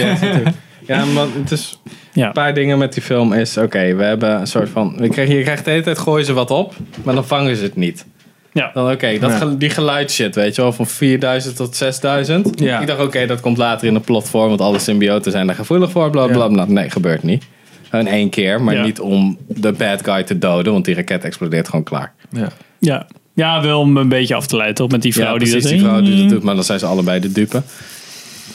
het 1.39 1.51
is... 1.51 1.79
Ja. 2.13 2.25
Een 2.27 2.32
paar 2.34 2.53
dingen 2.53 2.77
met 2.77 2.94
die 2.94 3.03
film 3.03 3.34
is, 3.34 3.58
oké, 3.58 3.96
we 3.96 4.03
hebben 4.03 4.39
een 4.39 4.48
soort 4.48 4.70
van... 4.70 4.94
We 4.98 5.10
krijgen, 5.10 5.36
je 5.36 5.41
krijgt 5.44 5.65
de 5.65 5.72
hele 5.72 5.84
tijd, 5.84 5.98
gooien 5.98 6.25
ze 6.25 6.34
wat 6.34 6.51
op, 6.51 6.74
maar 7.03 7.15
dan 7.15 7.25
vangen 7.25 7.56
ze 7.56 7.63
het 7.63 7.75
niet. 7.75 8.06
Ja. 8.53 8.72
Dan 8.74 8.91
oké, 8.91 9.18
dat 9.20 9.32
Ja. 9.32 9.38
gel- 9.38 9.58
die 9.58 9.70
geluidshit, 9.70 10.36
weet 10.36 10.56
je 10.56 10.62
wel, 10.62 10.72
van 10.74 10.88
4000 10.88 11.56
tot 11.56 11.75
6000. 11.75 12.60
Ja. 12.60 12.79
Ik 12.79 12.88
dacht, 12.88 13.01
oké, 13.01 13.25
dat 13.25 13.39
komt 13.39 13.58
later 13.58 13.88
in 13.88 13.94
de 13.94 14.00
plotvorm, 14.00 14.48
want 14.48 14.62
alle 14.62 14.79
symbioten 14.79 15.32
zijn 15.32 15.48
daar 15.48 15.56
gevoelig 15.56 15.91
voor, 15.91 16.10
bla 16.10 16.25
bla 16.27 16.44
Ja. 16.44 16.50
bla. 16.50 16.65
Nee, 16.68 16.89
gebeurt 16.89 17.24
niet. 17.24 17.44
Gewoon 17.89 18.08
één 18.08 18.29
keer, 18.29 18.62
maar 18.62 18.75
Ja. 18.75 18.84
niet 18.84 19.00
om 19.00 19.38
de 19.48 19.72
bad 19.72 20.03
guy 20.03 20.24
te 20.24 20.38
doden, 20.38 20.74
want 20.74 20.86
die 20.86 20.96
raket 20.96 21.24
explodeert 21.24 21.69
gewoon 21.69 21.84
klaar. 21.84 22.13
Ja. 22.31 22.48
Ja. 22.79 23.08
ja, 23.34 23.62
wel 23.62 23.79
om 23.79 23.98
een 23.98 24.10
beetje 24.10 24.36
af 24.36 24.48
te 24.48 24.55
leiden 24.55 24.75
toch? 24.75 24.91
Met 24.91 25.01
die 25.01 25.13
vrouw 25.13 25.34
ja, 25.34 25.39
die 25.39 25.50
precies, 25.50 25.63
dat 25.63 25.72
die 25.72 25.81
vrouw 25.81 26.01
die 26.01 26.17
dat 26.22 26.29
doet, 26.29 26.43
maar 26.43 26.55
dan 26.55 26.63
zijn 26.63 26.79
ze 26.79 26.86
allebei 26.86 27.19
de 27.19 27.31
dupe. 27.31 27.62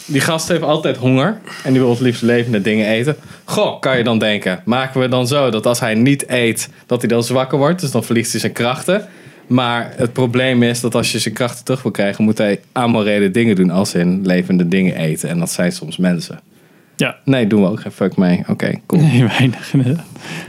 Die 0.06 0.20
gast 0.20 0.48
heeft 0.48 0.62
altijd 0.62 0.96
honger 0.96 1.38
en 1.64 1.72
die 1.72 1.80
wil 1.80 1.90
het 1.90 2.00
liefst 2.00 2.22
levende 2.22 2.60
dingen 2.60 2.86
eten. 2.88 3.16
Goh, 3.44 3.80
kan 3.80 3.96
je 3.98 4.04
dan 4.04 4.18
denken, 4.18 4.60
maken 4.64 5.00
we 5.00 5.08
dan 5.08 5.26
zo 5.26 5.50
dat 5.50 5.66
als 5.66 5.80
hij 5.80 5.94
niet 5.94 6.28
eet, 6.28 6.68
dat 6.86 7.00
hij 7.00 7.08
dan 7.08 7.22
zwakker 7.24 7.58
wordt, 7.58 7.80
dus 7.80 7.90
dan 7.90 8.04
verliest 8.04 8.30
hij 8.30 8.40
zijn 8.40 8.52
krachten. 8.52 9.06
Maar 9.46 9.92
het 9.96 10.12
probleem 10.12 10.62
is 10.62 10.80
dat 10.80 10.94
als 10.94 11.12
je 11.12 11.18
zijn 11.18 11.34
krachten 11.34 11.64
terug 11.64 11.82
wil 11.82 11.90
krijgen, 11.90 12.24
moet 12.24 12.38
hij 12.38 12.60
amorele 12.72 13.30
dingen 13.30 13.56
doen 13.56 13.70
als 13.70 13.94
in 13.94 14.26
levende 14.26 14.68
dingen 14.68 14.96
eten. 14.96 15.28
En 15.28 15.38
dat 15.38 15.50
zijn 15.50 15.72
soms 15.72 15.96
mensen. 15.96 16.40
Ja. 16.96 17.16
Nee, 17.24 17.46
doen 17.46 17.62
we 17.62 17.68
ook 17.68 17.80
geen 17.80 17.92
fuck 17.92 18.16
mee. 18.16 18.42
Oké, 18.48 18.74
cool. 18.86 19.02
Nee, 19.06 19.24
weinig. 19.26 19.72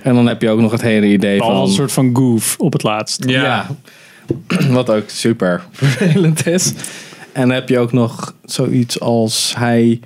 En 0.04 0.16
dan 0.16 0.28
heb 0.28 0.42
je 0.42 0.50
ook 0.50 0.60
nog 0.60 0.72
het 0.72 0.82
hele 0.82 1.06
idee 1.06 1.38
Behalve 1.38 1.60
van... 1.60 1.68
een 1.68 1.74
soort 1.76 1.92
van 1.92 2.16
goof 2.16 2.56
op 2.58 2.74
het 2.74 2.84
laatst. 2.84 3.30
Ja. 3.30 3.68
Wat 4.70 4.90
ook 4.90 5.10
super 5.10 5.64
vervelend 5.72 6.48
is. 6.48 6.74
En 7.32 7.42
dan 7.42 7.52
heb 7.52 7.70
je 7.70 7.80
ook 7.80 7.92
nog 7.92 8.36
zoiets 8.46 9.00
als 9.00 9.54
hij. 9.58 10.00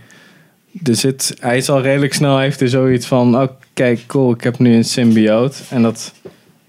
Er 0.83 0.95
zit, 0.95 1.35
hij 1.39 1.57
is 1.57 1.69
al 1.69 1.81
redelijk 1.81 2.13
snel, 2.13 2.39
heeft 2.39 2.61
er 2.61 2.69
zoiets 2.69 3.05
van: 3.05 3.41
oké, 3.41 3.97
cool, 4.07 4.31
ik 4.31 4.43
heb 4.43 4.59
nu 4.59 4.75
een 4.75 4.83
symbioot. 4.83 5.61
En 5.69 5.81
dat 5.81 6.13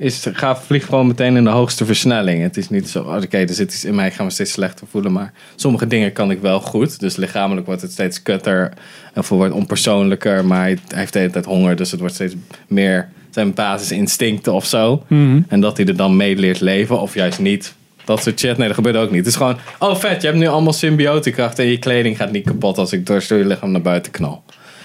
is, 0.00 0.26
gaat, 0.32 0.62
vliegt 0.66 0.88
gewoon 0.88 1.06
meteen 1.06 1.36
in 1.36 1.44
de 1.44 1.50
hoogste 1.50 1.84
versnelling. 1.84 2.42
Het 2.42 2.56
is 2.56 2.68
niet 2.68 2.88
zo, 2.88 3.02
oké, 3.02 3.38
er 3.38 3.54
zit 3.54 3.72
iets 3.72 3.84
in 3.84 3.94
mij, 3.94 4.06
ik 4.06 4.12
ga 4.12 4.24
me 4.24 4.30
steeds 4.30 4.52
slechter 4.52 4.86
voelen. 4.90 5.12
Maar 5.12 5.32
sommige 5.54 5.86
dingen 5.86 6.12
kan 6.12 6.30
ik 6.30 6.40
wel 6.40 6.60
goed. 6.60 7.00
Dus 7.00 7.16
lichamelijk 7.16 7.66
wordt 7.66 7.82
het 7.82 7.92
steeds 7.92 8.22
kutter. 8.22 8.72
En 9.14 9.24
voor 9.24 9.36
wordt 9.36 9.54
onpersoonlijker. 9.54 10.44
Maar 10.44 10.60
hij, 10.60 10.78
heeft 10.88 11.12
de 11.12 11.18
hele 11.18 11.30
tijd 11.30 11.44
honger, 11.44 11.76
dus 11.76 11.90
het 11.90 12.00
wordt 12.00 12.14
steeds 12.14 12.34
meer 12.68 13.08
zijn 13.30 13.54
basisinstincten 13.54 14.52
of 14.52 14.66
zo. 14.66 15.04
En 15.48 15.60
dat 15.60 15.76
hij 15.76 15.86
er 15.86 15.96
dan 15.96 16.16
mee 16.16 16.36
leert 16.36 16.60
leven, 16.60 17.00
of 17.00 17.14
juist 17.14 17.38
niet. 17.38 17.74
Dat 18.04 18.22
soort 18.22 18.40
shit. 18.40 18.56
Nee, 18.56 18.66
dat 18.66 18.76
gebeurt 18.76 18.96
ook 18.96 19.10
niet. 19.10 19.18
Het 19.18 19.26
is 19.26 19.36
gewoon, 19.36 19.56
oh 19.78 19.96
vet, 19.96 20.20
je 20.20 20.26
hebt 20.26 20.40
nu 20.40 20.46
allemaal 20.46 20.72
symbiotenkracht 20.72 21.58
en 21.58 21.66
je 21.66 21.78
kleding 21.78 22.16
gaat 22.16 22.32
niet 22.32 22.44
kapot 22.44 22.78
als 22.78 22.92
ik 22.92 23.06
door 23.06 23.22
je 23.28 23.34
lichaam 23.34 23.70
naar 23.70 23.82
buiten 23.82 24.12
knal. 24.12 24.42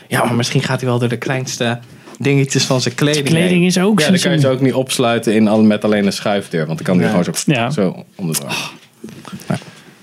Ja, 0.08 0.26
maar 0.26 0.36
misschien 0.36 0.62
gaat 0.62 0.80
hij 0.80 0.90
wel 0.90 1.00
door 1.00 1.10
de 1.10 1.18
kleinste 1.18 1.80
dingetjes 2.20 2.64
van 2.64 2.82
zijn 2.82 2.96
kleding. 2.96 3.26
Kleding 3.26 3.52
heen. 3.52 3.64
is 3.66 3.78
ook 3.78 4.00
Ja, 4.00 4.10
dan 4.10 4.20
kan 4.20 4.32
je 4.32 4.40
ze 4.40 4.48
ook 4.48 4.62
niet 4.62 4.74
opsluiten 4.74 5.34
in, 5.34 5.48
al- 5.48 5.64
met 5.64 5.84
alleen 5.84 6.06
een 6.06 6.14
schuifdeur. 6.14 6.66
Want 6.66 6.78
dan 6.78 6.86
kan 6.88 6.96
hij 6.98 7.06
Ja. 7.06 7.10
gewoon 7.24 7.36
zo, 7.36 7.52
Ja. 7.52 7.70
zo 7.70 8.06
onderdoor. 8.16 8.50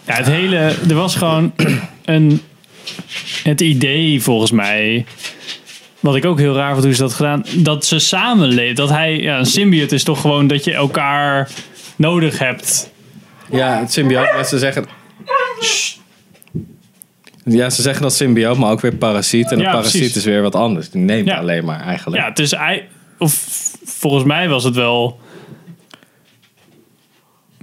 Ja, 0.07 0.14
het 0.14 0.26
hele... 0.26 0.57
Er 0.88 0.95
was 0.95 1.16
gewoon 1.16 1.52
een... 2.04 2.40
Het 3.42 3.61
idee 3.61 4.23
volgens 4.23 4.50
mij... 4.50 5.04
Wat 6.00 6.16
ik 6.16 6.25
ook 6.25 6.38
heel 6.38 6.54
raar 6.54 6.73
vond 6.73 6.85
hoe 6.85 6.95
ze 6.95 7.00
dat 7.02 7.12
gedaan. 7.14 7.45
Dat 7.57 7.85
ze 7.85 7.99
samenleven. 7.99 8.75
Dat 8.75 8.88
hij... 8.88 9.16
Ja, 9.21 9.38
een 9.38 9.47
symbiote 9.47 9.95
is 9.95 10.04
toch 10.04 10.21
gewoon 10.21 10.47
dat 10.47 10.64
je 10.64 10.73
elkaar 10.75 11.50
nodig 11.97 12.38
hebt. 12.38 12.90
Ja, 13.50 13.78
het 13.78 13.92
symbioot, 13.92 14.33
maar 14.35 14.45
ze 14.45 14.59
zeggen... 14.59 14.87
Ja, 17.44 17.70
ze 17.70 17.82
zeggen 17.82 18.02
dat 18.02 18.14
symbioot, 18.14 18.58
maar 18.58 18.70
ook 18.70 18.80
weer 18.80 18.94
parasiet. 18.94 19.50
En 19.52 19.58
Ja, 19.58 19.64
een 19.64 19.70
parasiet 19.70 20.00
precies. 20.00 20.16
is 20.16 20.25
weer 20.25 20.42
wat 20.42 20.54
anders. 20.54 20.90
Die 20.90 21.00
neemt 21.02 21.26
Ja. 21.26 21.37
alleen 21.37 21.64
maar 21.64 21.80
eigenlijk. 21.80 22.22
Ja, 22.22 22.28
het 22.28 22.38
is... 22.38 22.52
ei- 22.52 22.82
Of 23.18 23.32
volgens 23.84 24.25
mij 24.25 24.49
was 24.49 24.64
het 24.64 24.75
wel... 24.75 25.20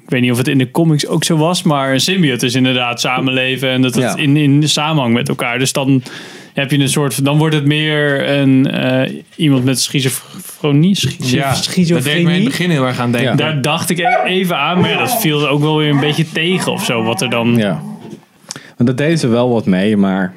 Ik 0.04 0.10
weet 0.16 0.22
niet 0.22 0.32
of 0.32 0.38
het 0.38 0.48
in 0.48 0.58
de 0.58 0.72
comics 0.72 1.08
ook 1.08 1.24
zo 1.24 1.38
was, 1.38 1.64
maar 1.64 1.94
een 1.94 2.00
symbiote 2.00 2.46
is 2.46 2.56
inderdaad 2.56 3.00
samenleven 3.00 3.70
en 3.70 3.82
dat 3.82 3.94
het 3.96 4.04
Ja. 4.04 4.16
in, 4.16 4.38
in 4.38 4.70
samenhang 4.70 5.14
met 5.14 5.30
elkaar. 5.30 5.60
Dus 5.60 5.72
dan 5.74 6.04
heb 6.54 6.72
je 6.72 6.78
een 6.80 6.90
soort, 6.90 7.26
dan 7.26 7.38
wordt 7.38 7.56
het 7.56 7.66
meer 7.66 8.30
een 8.30 8.72
eh, 8.72 9.22
iemand 9.36 9.64
met 9.64 9.82
schizofrenie. 9.82 10.96
Schizo- 10.96 11.36
Ja, 11.38 11.54
dat 11.54 11.54
deed 11.54 11.54
me 11.54 11.54
in 11.54 11.54
het 11.54 11.64
schizofrenie. 11.64 12.44
begin 12.44 12.70
heel 12.70 12.86
erg 12.86 13.00
aan 13.00 13.12
denken. 13.12 13.30
Ja. 13.32 13.36
Daar 13.38 13.62
dacht 13.62 13.90
ik 13.90 13.98
e- 14.00 14.24
even 14.26 14.58
aan, 14.58 14.80
maar 14.80 14.90
ja, 14.90 14.98
dat 14.98 15.20
viel 15.22 15.48
ook 15.48 15.62
wel 15.62 15.78
weer 15.78 15.90
een 15.90 16.00
beetje 16.00 16.32
tegen 16.32 16.72
of 16.72 16.86
zo. 16.86 17.04
Wat 17.04 17.22
er 17.22 17.30
dan 17.30 17.56
Ja. 17.58 17.82
Maar 18.78 18.88
dat 18.88 18.98
deden 18.98 19.18
ze 19.18 19.28
wel 19.28 19.50
wat 19.50 19.66
mee, 19.66 19.98
maar... 19.98 20.34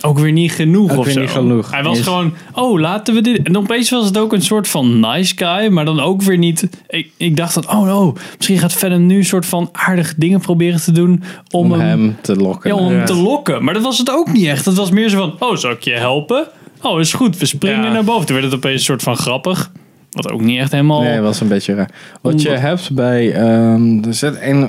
ook 0.00 0.18
weer 0.18 0.32
niet 0.32 0.52
genoeg 0.52 0.92
Ook 0.92 0.98
of 0.98 1.04
weer 1.04 1.14
zo. 1.14 1.20
niet 1.20 1.30
genoeg. 1.30 1.70
Hij 1.70 1.82
was 1.82 2.00
gewoon, 2.00 2.34
oh 2.52 2.80
laten 2.80 3.14
we 3.14 3.20
dit. 3.20 3.42
En 3.42 3.56
opeens 3.56 3.90
was 3.90 4.04
het 4.04 4.18
ook 4.18 4.32
een 4.32 4.42
soort 4.42 4.68
van 4.68 5.00
nice 5.00 5.32
guy, 5.36 5.68
maar 5.72 5.84
dan 5.84 6.00
ook 6.00 6.22
weer 6.22 6.38
niet. 6.38 6.68
Ik, 6.88 7.10
ik 7.16 7.36
dacht 7.36 7.54
dat, 7.54 7.66
oh 7.66 7.82
no, 7.82 8.14
misschien 8.36 8.58
gaat 8.58 8.72
Venom 8.72 9.06
nu 9.06 9.16
een 9.16 9.24
soort 9.24 9.46
van 9.46 9.68
aardige 9.72 10.14
dingen 10.16 10.40
proberen 10.40 10.80
te 10.82 10.92
doen 10.92 11.22
om, 11.50 11.72
Om 11.72 11.80
hem, 11.80 11.80
hem 12.00 12.16
te 12.20 12.36
lokken. 12.36 12.70
ja, 12.70 12.76
om 12.76 12.88
hem 12.92 13.04
te 13.04 13.14
lokken. 13.14 13.64
Maar 13.64 13.74
dat 13.74 13.82
was 13.82 13.98
het 13.98 14.10
ook 14.10 14.32
niet 14.32 14.46
echt. 14.46 14.64
Het 14.64 14.74
was 14.76 14.90
meer 14.90 15.08
zo 15.08 15.18
van, 15.18 15.48
oh 15.48 15.56
zal 15.56 15.70
ik 15.70 15.82
je 15.82 15.92
helpen? 15.92 16.46
Oh 16.82 17.00
is 17.00 17.12
goed, 17.12 17.38
we 17.38 17.46
springen 17.46 17.82
Ja. 17.84 17.92
naar 17.92 18.04
boven. 18.04 18.26
Toen 18.26 18.34
werd 18.36 18.46
het 18.50 18.56
opeens 18.56 18.78
een 18.78 18.84
soort 18.84 19.02
van 19.02 19.16
grappig. 19.16 19.72
Wat 20.10 20.30
ook 20.30 20.40
niet 20.40 20.58
echt 20.60 20.72
helemaal... 20.72 21.00
Nee, 21.02 21.14
dat 21.14 21.24
was 21.24 21.40
een 21.40 21.48
beetje 21.48 21.74
raar. 21.74 21.90
Wat 22.22 22.42
je 22.42 22.48
hebt 22.50 22.94
bij... 22.94 23.32
ehm, 23.32 24.04
er 24.04 24.14
zit 24.14 24.34
er 24.36 24.48
een 24.48 24.68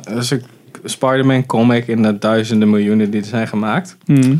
Spider-Man 0.88 1.46
comic 1.46 1.88
in 1.88 2.02
de 2.02 2.18
duizenden 2.18 2.70
miljoenen 2.70 3.10
die 3.10 3.22
er 3.22 3.28
zijn 3.28 3.48
gemaakt. 3.48 3.98
Hmm. 4.06 4.40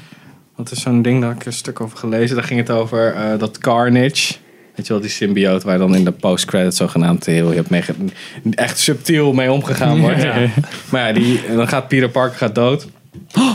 Dat 0.56 0.72
is 0.72 0.82
zo'n 0.82 1.02
ding, 1.02 1.20
daar 1.20 1.30
heb 1.30 1.40
ik 1.40 1.46
een 1.46 1.54
stuk 1.54 1.82
over 1.82 1.98
gelezen. 1.98 2.36
Daar 2.36 2.46
ging 2.46 2.60
het 2.60 2.70
over 2.70 3.14
eh, 3.14 3.40
dat 3.40 3.58
Carnage. 3.58 4.36
Weet 4.76 4.88
je 4.88 4.94
wel, 4.94 5.02
die 5.02 5.12
symbioot 5.12 5.64
waar 5.64 5.78
dan 5.78 5.96
in 5.96 6.04
de 6.04 6.12
post-credits 6.12 6.78
zogenaamd 6.78 7.26
heel 7.26 7.50
je 7.50 7.56
hebt 7.56 7.70
mee 7.70 7.84
echt 8.52 8.80
subtiel 8.80 9.34
mee 9.34 9.52
omgegaan 9.52 10.00
wordt. 10.00 10.26
Maar 10.92 11.08
ja, 11.08 11.14
die, 11.14 11.42
dan 11.56 11.68
gaat 11.68 11.88
Peter 11.88 12.10
Parker 12.10 12.38
gaat 12.38 12.56
dood. 12.56 12.88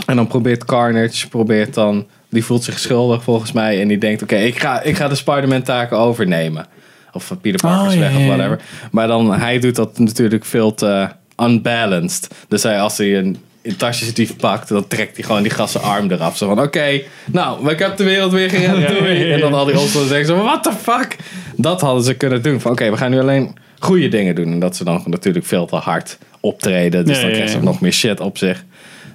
En 0.05 0.15
dan 0.15 0.27
probeert 0.27 0.65
Carnage, 0.65 1.27
probeert 1.29 1.73
dan, 1.73 2.07
die 2.29 2.45
voelt 2.45 2.63
zich 2.63 2.79
schuldig 2.79 3.23
volgens 3.23 3.51
mij. 3.51 3.81
En 3.81 3.87
die 3.87 3.97
denkt, 3.97 4.21
oké, 4.21 4.35
ik, 4.35 4.59
ga, 4.59 4.81
ik 4.81 4.95
ga 4.95 5.07
de 5.07 5.15
Spider-Man 5.15 5.61
taken 5.61 5.97
overnemen. 5.97 6.65
Of 7.11 7.33
Peter 7.41 7.59
Parker 7.59 7.87
is 7.87 7.93
Oh, 7.93 7.99
ja, 7.99 7.99
weg 7.99 8.11
ja, 8.11 8.17
of 8.17 8.23
ja. 8.23 8.27
whatever. 8.27 8.59
Maar 8.91 9.07
dan, 9.07 9.33
hij 9.33 9.59
doet 9.59 9.75
dat 9.75 9.99
natuurlijk 9.99 10.45
veel 10.45 10.73
te 10.73 11.07
unbalanced. 11.37 12.27
Dus 12.47 12.63
hij, 12.63 12.79
als 12.79 12.97
hij 12.97 13.17
een, 13.17 13.37
een 13.61 13.75
tasjesdief 13.75 14.35
pakt, 14.35 14.67
dan 14.69 14.87
trekt 14.87 15.15
hij 15.15 15.25
gewoon 15.25 15.41
die 15.41 15.51
gassen 15.51 15.81
arm 15.81 16.11
eraf. 16.11 16.37
Zo 16.37 16.47
van, 16.47 16.61
oké, 16.61 17.01
nou, 17.31 17.69
ik 17.69 17.79
heb 17.79 17.97
de 17.97 18.03
wereld 18.03 18.31
weer 18.31 18.49
gered, 18.49 18.81
Ja, 18.81 18.87
doei. 18.87 19.13
ja, 19.13 19.25
ja. 19.25 19.33
En 19.33 19.39
dan 19.39 19.53
al 19.53 19.65
die 19.65 19.73
rolstoelen 19.75 20.09
zeggen 20.09 20.27
zo, 20.27 20.43
what 20.43 20.63
the 20.63 20.71
fuck? 20.81 21.17
Dat 21.55 21.81
hadden 21.81 22.03
ze 22.03 22.13
kunnen 22.13 22.41
doen. 22.41 22.61
Van, 22.61 22.71
oké, 22.71 22.89
we 22.89 22.97
gaan 22.97 23.11
nu 23.11 23.19
alleen 23.19 23.55
goede 23.79 24.07
dingen 24.07 24.35
doen. 24.35 24.51
En 24.51 24.59
dat 24.59 24.75
ze 24.75 24.83
dan 24.83 25.03
natuurlijk 25.05 25.45
veel 25.45 25.65
te 25.65 25.75
hard 25.75 26.17
optreden. 26.39 27.05
Dus 27.05 27.21
dan 27.21 27.35
ze 27.35 27.57
ja. 27.57 27.63
nog 27.63 27.81
meer 27.81 27.91
shit 27.91 28.19
op 28.19 28.37
zich. 28.37 28.63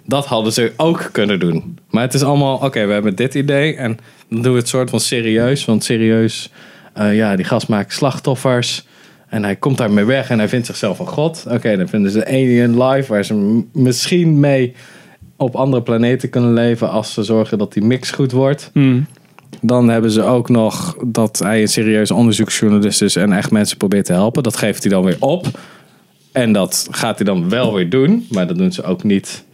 Dat 0.05 0.27
hadden 0.27 0.53
ze 0.53 0.73
ook 0.77 1.09
kunnen 1.13 1.41
doen. 1.41 1.79
Maar 1.91 2.03
het 2.03 2.15
is 2.15 2.23
allemaal, 2.23 2.57
oké, 2.57 2.87
we 2.87 2.93
hebben 2.93 3.15
dit 3.15 3.35
idee. 3.35 3.77
En 3.77 3.99
dan 4.29 4.43
doen 4.43 4.53
we 4.53 4.59
het 4.59 4.69
soort 4.69 4.91
van 4.91 5.01
serieus. 5.01 5.65
Want 5.65 5.85
serieus, 5.85 6.51
eh, 6.95 7.17
ja, 7.17 7.37
die 7.37 7.45
gast 7.45 7.69
maakt 7.69 7.93
slachtoffers. 7.93 8.87
En 9.29 9.43
hij 9.43 9.57
komt 9.57 9.77
daarmee 9.77 10.05
weg 10.05 10.31
en 10.31 10.39
hij 10.39 10.49
vindt 10.49 10.67
zichzelf 10.67 10.99
een 10.99 11.07
god. 11.07 11.45
Oké, 11.51 11.77
dan 11.77 11.89
vinden 11.89 12.11
ze 12.11 12.27
Alien 12.27 12.83
Life, 12.83 13.13
waar 13.13 13.25
ze 13.25 13.63
misschien 13.73 14.41
mee 14.41 14.75
op 15.37 15.55
andere 15.55 15.83
planeten 15.83 16.29
kunnen 16.29 16.53
leven 16.53 16.91
als 16.91 17.13
ze 17.13 17.23
zorgen 17.23 17.59
dat 17.59 17.73
die 17.73 17.85
mix 17.85 18.11
goed 18.11 18.33
wordt. 18.33 18.71
Hmm. 18.73 19.07
Dan 19.61 19.89
hebben 19.89 20.11
ze 20.11 20.23
ook 20.23 20.49
nog 20.49 20.97
dat 21.07 21.39
hij 21.39 21.61
een 21.61 21.69
serieuze 21.69 22.15
onderzoeksjournalist 22.15 23.03
is 23.03 23.17
en 23.17 23.33
echt 23.33 23.51
mensen 23.51 23.77
probeert 23.77 24.05
te 24.05 24.13
helpen. 24.13 24.43
Dat 24.43 24.57
geeft 24.57 24.83
hij 24.83 24.93
dan 24.93 25.05
weer 25.05 25.17
op. 25.19 25.47
En 26.33 26.53
dat 26.53 26.89
gaat 26.91 27.17
hij 27.17 27.27
dan 27.27 27.49
wel 27.49 27.75
weer 27.75 27.91
doen, 27.91 28.27
maar 28.31 28.47
dat 28.47 28.59
doen 28.59 28.73
ze 28.73 28.83
ook 28.83 29.03
niet 29.03 29.45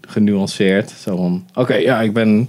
genuanceerd. 0.00 0.90
Zo 0.90 1.16
van, 1.16 1.44
oké, 1.54 1.74
ja, 1.74 2.00
ik 2.00 2.12
ben 2.12 2.48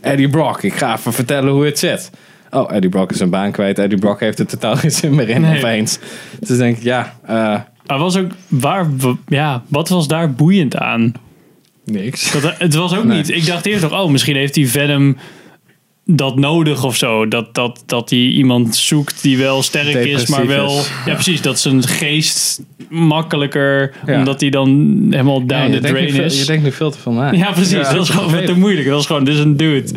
Eddie 0.00 0.28
Brock. 0.28 0.62
Ik 0.62 0.74
ga 0.74 0.96
even 0.96 1.12
vertellen 1.12 1.52
hoe 1.52 1.64
het 1.64 1.78
zit. 1.78 2.10
Oh, 2.54 2.72
Eddie 2.74 2.90
Brock 2.90 3.10
is 3.10 3.16
zijn 3.16 3.30
baan 3.30 3.50
kwijt. 3.52 3.78
Eddie 3.78 3.98
Brock 3.98 4.20
heeft 4.20 4.38
er 4.38 4.46
totaal 4.46 4.76
geen 4.82 4.90
zin 4.90 5.14
meer 5.14 5.28
in 5.28 5.40
Nee. 5.40 5.58
opeens. 5.58 5.98
Dus 6.40 6.56
denk 6.58 6.76
ik, 6.76 6.82
ja, 6.82 7.14
eh, 7.26 7.60
Maar 7.86 7.98
was 7.98 8.16
ook, 8.16 8.30
waar, 8.48 8.86
ja, 9.26 9.62
wat 9.68 9.88
was 9.88 10.08
daar 10.08 10.32
boeiend 10.32 10.76
aan? 10.76 11.12
Niks. 11.84 12.32
Dat, 12.40 12.54
het 12.58 12.74
was 12.74 12.96
ook 12.96 13.04
Nee. 13.04 13.16
niet. 13.16 13.30
Ik 13.30 13.46
dacht 13.46 13.66
eerst 13.66 13.82
nog, 13.82 13.92
oh, 13.92 14.10
misschien 14.10 14.36
heeft 14.36 14.54
die 14.54 14.68
Venom 14.68 15.16
dat 16.04 16.36
nodig 16.36 16.84
of 16.84 16.96
zo. 16.96 17.28
Dat, 17.28 17.54
dat, 17.54 17.82
dat 17.86 18.10
hij 18.10 18.18
iemand 18.18 18.76
zoekt 18.76 19.22
die 19.22 19.38
wel 19.38 19.62
sterk 19.62 19.94
is, 20.06 20.26
maar 20.26 20.46
wel. 20.46 20.78
is. 20.78 20.90
Ja, 21.06 21.14
precies. 21.14 21.40
Dat 21.42 21.60
zijn 21.60 21.82
geest 21.82 22.62
makkelijker, 22.88 23.92
Ja. 24.06 24.18
omdat 24.18 24.40
hij 24.40 24.50
dan 24.50 24.96
helemaal 25.10 25.46
down 25.46 25.72
ja, 25.72 25.80
the 25.80 25.88
drain 25.88 26.10
veel, 26.10 26.24
is. 26.24 26.38
je 26.38 26.44
denkt 26.46 26.64
nu 26.64 26.72
veel 26.72 26.90
te 26.90 26.98
veel 26.98 27.12
na. 27.12 27.32
ja, 27.32 27.50
precies. 27.52 27.88
Dat 27.88 28.02
is 28.02 28.08
gewoon 28.08 28.44
te 28.44 28.54
moeilijk. 28.58 28.86
Dat 28.88 29.00
is 29.00 29.06
gewoon, 29.06 29.24
dit 29.24 29.34
is 29.34 29.40
een 29.40 29.56
dude. 29.56 29.92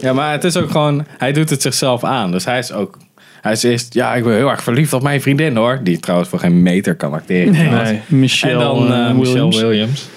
Ja, 0.00 0.12
maar 0.12 0.32
het 0.32 0.44
is 0.44 0.56
ook 0.56 0.70
gewoon, 0.70 1.06
hij 1.18 1.32
doet 1.32 1.50
het 1.50 1.62
zichzelf 1.62 2.04
aan. 2.04 2.30
Dus 2.30 2.44
hij 2.44 2.58
is 2.58 2.72
ook, 2.72 2.98
hij 3.40 3.52
is 3.52 3.62
eerst, 3.62 3.94
ja, 3.94 4.14
ik 4.14 4.24
ben 4.24 4.34
heel 4.34 4.50
erg 4.50 4.62
verliefd 4.62 4.92
op 4.92 5.02
mijn 5.02 5.22
vriendin 5.22 5.56
hoor. 5.56 5.80
Die 5.82 6.00
trouwens 6.00 6.30
voor 6.30 6.38
geen 6.38 6.62
meter 6.62 6.94
kan 6.94 7.12
acteren. 7.12 7.52
Nee. 7.52 8.00
Michelle, 8.06 8.52
En 8.52 8.58
dan 8.58 8.92
eh, 8.92 9.08
eh, 9.08 9.16
Williams. 9.16 9.46
Michelle 9.46 9.66
Williams. 9.66 10.08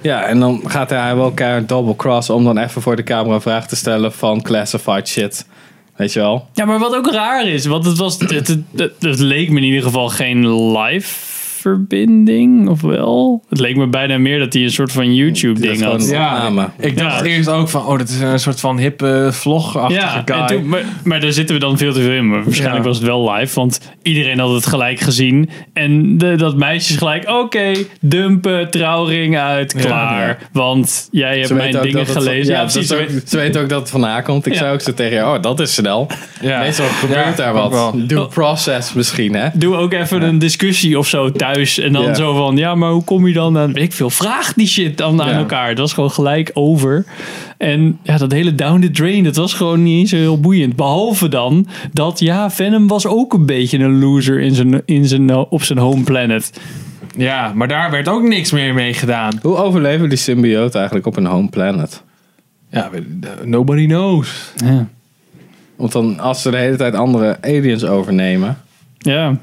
Ja, 0.00 0.24
en 0.24 0.40
dan 0.40 0.62
gaat 0.66 0.90
hij 0.90 1.14
wel 1.14 1.24
elkaar 1.24 1.66
double 1.66 1.96
cross 1.96 2.30
om 2.30 2.44
dan 2.44 2.58
even 2.58 2.82
voor 2.82 2.96
de 2.96 3.02
camera 3.02 3.34
een 3.34 3.40
vraag 3.40 3.66
te 3.68 3.76
stellen 3.76 4.12
van 4.12 4.42
classified 4.42 5.08
shit. 5.08 5.46
Weet 5.96 6.12
je 6.12 6.20
wel? 6.20 6.48
Ja, 6.52 6.64
maar 6.64 6.78
wat 6.78 6.94
ook 6.94 7.10
raar 7.10 7.48
is, 7.48 7.66
want 7.66 7.84
het, 7.84 7.98
was, 7.98 8.18
het, 8.18 8.30
het, 8.30 8.58
het, 8.76 8.92
het 9.00 9.18
leek 9.18 9.50
me 9.50 9.56
in 9.56 9.64
ieder 9.64 9.82
geval 9.82 10.08
geen 10.08 10.70
live 10.72 11.14
verbinding, 11.62 12.68
of 12.68 12.80
wel? 12.80 13.44
Het 13.48 13.60
leek 13.60 13.76
me 13.76 13.86
bijna 13.86 14.18
meer 14.18 14.38
dat 14.38 14.52
hij 14.52 14.62
een 14.62 14.70
soort 14.70 14.92
van 14.92 15.14
YouTube-ding 15.14 15.82
had. 15.82 16.08
Ja, 16.10 16.34
opname. 16.34 16.68
ik 16.78 16.98
dacht 16.98 17.18
Ja. 17.18 17.24
eerst 17.30 17.48
ook 17.48 17.68
van, 17.68 17.86
oh, 17.86 17.98
dat 17.98 18.08
is 18.08 18.20
een 18.20 18.38
soort 18.38 18.60
van 18.60 18.78
hippe 18.78 19.28
vlog-achtige 19.32 20.00
Ja, 20.06 20.22
guy. 20.24 20.36
en 20.36 20.46
toen, 20.46 20.68
maar, 20.68 20.82
maar 21.04 21.20
daar 21.20 21.32
zitten 21.32 21.54
we 21.54 21.60
dan 21.60 21.78
veel 21.78 21.92
te 21.92 22.00
veel 22.00 22.10
in. 22.12 22.28
Maar 22.28 22.44
waarschijnlijk 22.44 22.82
Ja. 22.82 22.88
was 22.88 22.98
het 22.98 23.06
wel 23.06 23.32
live, 23.32 23.54
want 23.54 23.80
iedereen 24.02 24.38
had 24.38 24.52
het 24.54 24.66
gelijk 24.66 25.00
gezien. 25.00 25.50
En 25.72 26.18
de, 26.18 26.36
dat 26.36 26.56
meisje 26.56 26.92
is 26.92 26.98
gelijk, 26.98 27.28
oké, 27.28 27.72
dumpen, 28.00 28.70
trouwring 28.70 29.38
uit, 29.38 29.72
klaar. 29.74 30.28
ja. 30.28 30.36
Want 30.52 31.08
jij 31.10 31.34
hebt 31.36 31.46
Ze 31.46 31.54
mijn 31.54 31.72
dingen 31.82 32.06
van- 32.06 32.14
gelezen. 32.22 32.52
ja, 32.52 32.58
Ja, 32.58 32.62
dat 32.64 32.72
precies. 32.72 32.90
ze 32.90 32.96
weten- 32.96 33.22
ze 33.28 33.36
weten 33.36 33.62
ook 33.62 33.68
dat 33.68 33.80
het 33.80 33.90
van 33.90 34.02
haar 34.02 34.22
komt. 34.22 34.46
Ik 34.46 34.52
Ja. 34.52 34.58
zei 34.58 34.72
ook 34.72 34.80
zo 34.80 34.94
tegen 34.94 35.16
je, 35.16 35.22
oh, 35.22 35.42
dat 35.42 35.60
is 35.60 35.74
snel. 35.74 36.06
Ja. 36.40 36.58
Meestal 36.58 36.86
gebeurt 36.86 37.24
Ja, 37.24 37.32
daar 37.34 37.52
wat. 37.52 37.70
wel. 37.70 38.06
Due 38.06 38.26
process 38.26 38.92
misschien, 38.92 39.34
hè? 39.34 39.48
Doe 39.54 39.76
ook 39.76 39.92
even 39.92 40.22
een 40.22 40.38
discussie 40.38 40.98
of 40.98 41.06
zo 41.08 41.32
thuis. 41.32 41.51
En 41.56 41.92
dan 41.92 42.16
zo 42.16 42.34
van, 42.34 42.56
ja, 42.56 42.74
maar 42.74 42.90
hoe 42.90 43.04
kom 43.04 43.26
je 43.26 43.34
dan 43.34 43.58
aan... 43.58 43.76
Ik 43.76 43.92
veel, 43.92 44.10
vraag 44.10 44.52
die 44.52 44.66
shit 44.66 44.98
dan 44.98 45.22
aan 45.22 45.34
elkaar. 45.34 45.68
Dat 45.68 45.78
was 45.78 45.92
gewoon 45.92 46.10
gelijk 46.10 46.50
over. 46.54 47.04
En 47.56 47.98
ja, 48.02 48.16
dat 48.16 48.32
hele 48.32 48.54
down 48.54 48.80
the 48.80 48.90
drain, 48.90 49.24
dat 49.24 49.36
was 49.36 49.54
gewoon 49.54 49.82
niet 49.82 49.98
eens 49.98 50.10
zo 50.10 50.16
heel 50.16 50.40
boeiend. 50.40 50.76
Behalve 50.76 51.28
dan 51.28 51.66
dat, 51.92 52.20
ja, 52.20 52.50
Venom 52.50 52.86
was 52.86 53.06
ook 53.06 53.32
een 53.32 53.46
beetje 53.46 53.78
een 53.78 53.98
loser 53.98 54.40
in 54.40 54.54
zijn, 54.54 54.82
in 54.84 55.06
zijn, 55.06 55.34
op 55.34 55.62
zijn 55.62 55.78
home 55.78 56.02
planet. 56.02 56.60
Ja, 57.16 57.52
maar 57.54 57.68
daar 57.68 57.90
werd 57.90 58.08
ook 58.08 58.22
niks 58.22 58.52
meer 58.52 58.74
mee 58.74 58.94
gedaan. 58.94 59.38
Hoe 59.42 59.56
overleven 59.56 60.08
die 60.08 60.18
symbioten 60.18 60.76
eigenlijk 60.76 61.06
op 61.06 61.16
een 61.16 61.26
home 61.26 61.48
planet? 61.48 62.02
Ja, 62.70 62.90
nobody 63.44 63.86
knows. 63.86 64.52
Ja. 64.64 64.88
Want 65.76 65.92
dan, 65.92 66.20
als 66.20 66.42
ze 66.42 66.50
de 66.50 66.56
hele 66.56 66.76
tijd 66.76 66.94
andere 66.94 67.38
aliens 67.40 67.84
overnemen, 67.84 68.58
Ja, 69.02 69.36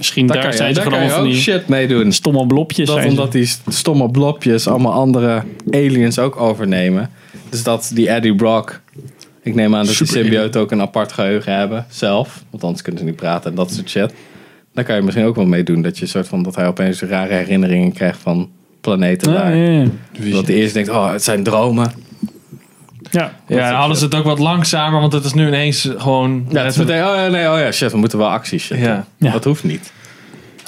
misschien 0.00 0.26
daar 0.26 0.46
je, 0.46 0.52
zijn 0.56 0.74
ze 0.74 0.80
gewoon 0.80 0.98
kan 0.98 1.06
je 1.06 1.12
allemaal 1.12 1.28
ook 1.28 1.34
van 1.34 1.44
die 1.44 1.54
shit 1.54 1.68
mee 1.68 1.88
doen. 1.88 2.12
stomme 2.12 2.46
blopjes. 2.46 2.86
Dat 2.88 3.04
omdat 3.04 3.32
die 3.32 3.52
stomme 3.68 4.10
blopjes 4.10 4.68
allemaal 4.68 4.92
andere 4.92 5.42
aliens 5.70 6.18
ook 6.18 6.36
overnemen. 6.40 7.10
Dus 7.48 7.62
dat 7.62 7.90
die 7.94 8.08
Eddie 8.08 8.34
Brock, 8.34 8.80
ik 9.42 9.54
neem 9.54 9.74
aan 9.74 9.86
dat 9.86 9.96
die 9.96 10.06
Super 10.06 10.20
symbioten 10.22 10.60
ook 10.60 10.70
een 10.70 10.80
apart 10.80 11.12
geheugen 11.12 11.54
hebben 11.54 11.86
zelf. 11.90 12.44
Want 12.50 12.62
anders 12.62 12.82
kunnen 12.82 13.00
ze 13.00 13.06
niet 13.06 13.16
praten 13.16 13.50
en 13.50 13.56
dat 13.56 13.72
soort 13.72 13.90
shit. 13.90 14.12
Daar 14.74 14.84
kan 14.84 14.96
je 14.96 15.02
misschien 15.02 15.24
ook 15.24 15.36
wel 15.36 15.46
mee 15.46 15.62
doen. 15.62 15.82
Dat 15.82 15.98
je 15.98 16.06
soort 16.06 16.28
van 16.28 16.42
dat 16.42 16.56
hij 16.56 16.66
opeens 16.66 17.02
rare 17.02 17.34
herinneringen 17.34 17.92
krijgt 17.92 18.18
van 18.22 18.50
planeten 18.80 19.32
Ja, 19.32 19.38
daar. 19.38 19.56
ja, 19.56 19.80
ja. 20.12 20.32
Dat 20.32 20.46
hij 20.46 20.56
eerst 20.56 20.74
denkt, 20.74 20.90
oh, 20.90 21.12
het 21.12 21.22
zijn 21.22 21.42
dromen. 21.42 21.92
Ja. 23.10 23.32
Ja, 23.46 23.68
dan 23.70 23.78
hadden 23.78 23.96
ze 23.96 24.04
het 24.04 24.14
ook 24.14 24.24
wat 24.24 24.38
langzamer, 24.38 25.00
want 25.00 25.12
het 25.12 25.24
is 25.24 25.32
nu 25.32 25.46
ineens 25.46 25.88
gewoon... 25.96 26.46
Ja, 26.48 26.62
het 26.62 26.72
is 26.72 26.78
meteen, 26.78 27.04
oh 27.06 27.14
ja, 27.14 27.28
nee, 27.28 27.50
oh 27.50 27.58
ja, 27.58 27.72
shit, 27.72 27.92
we 27.92 27.98
moeten 27.98 28.18
wel 28.18 28.30
actie 28.30 28.58
shit 28.58 28.78
Ja. 28.78 29.06
Dat 29.18 29.44
hoeft 29.44 29.64
niet. 29.64 29.92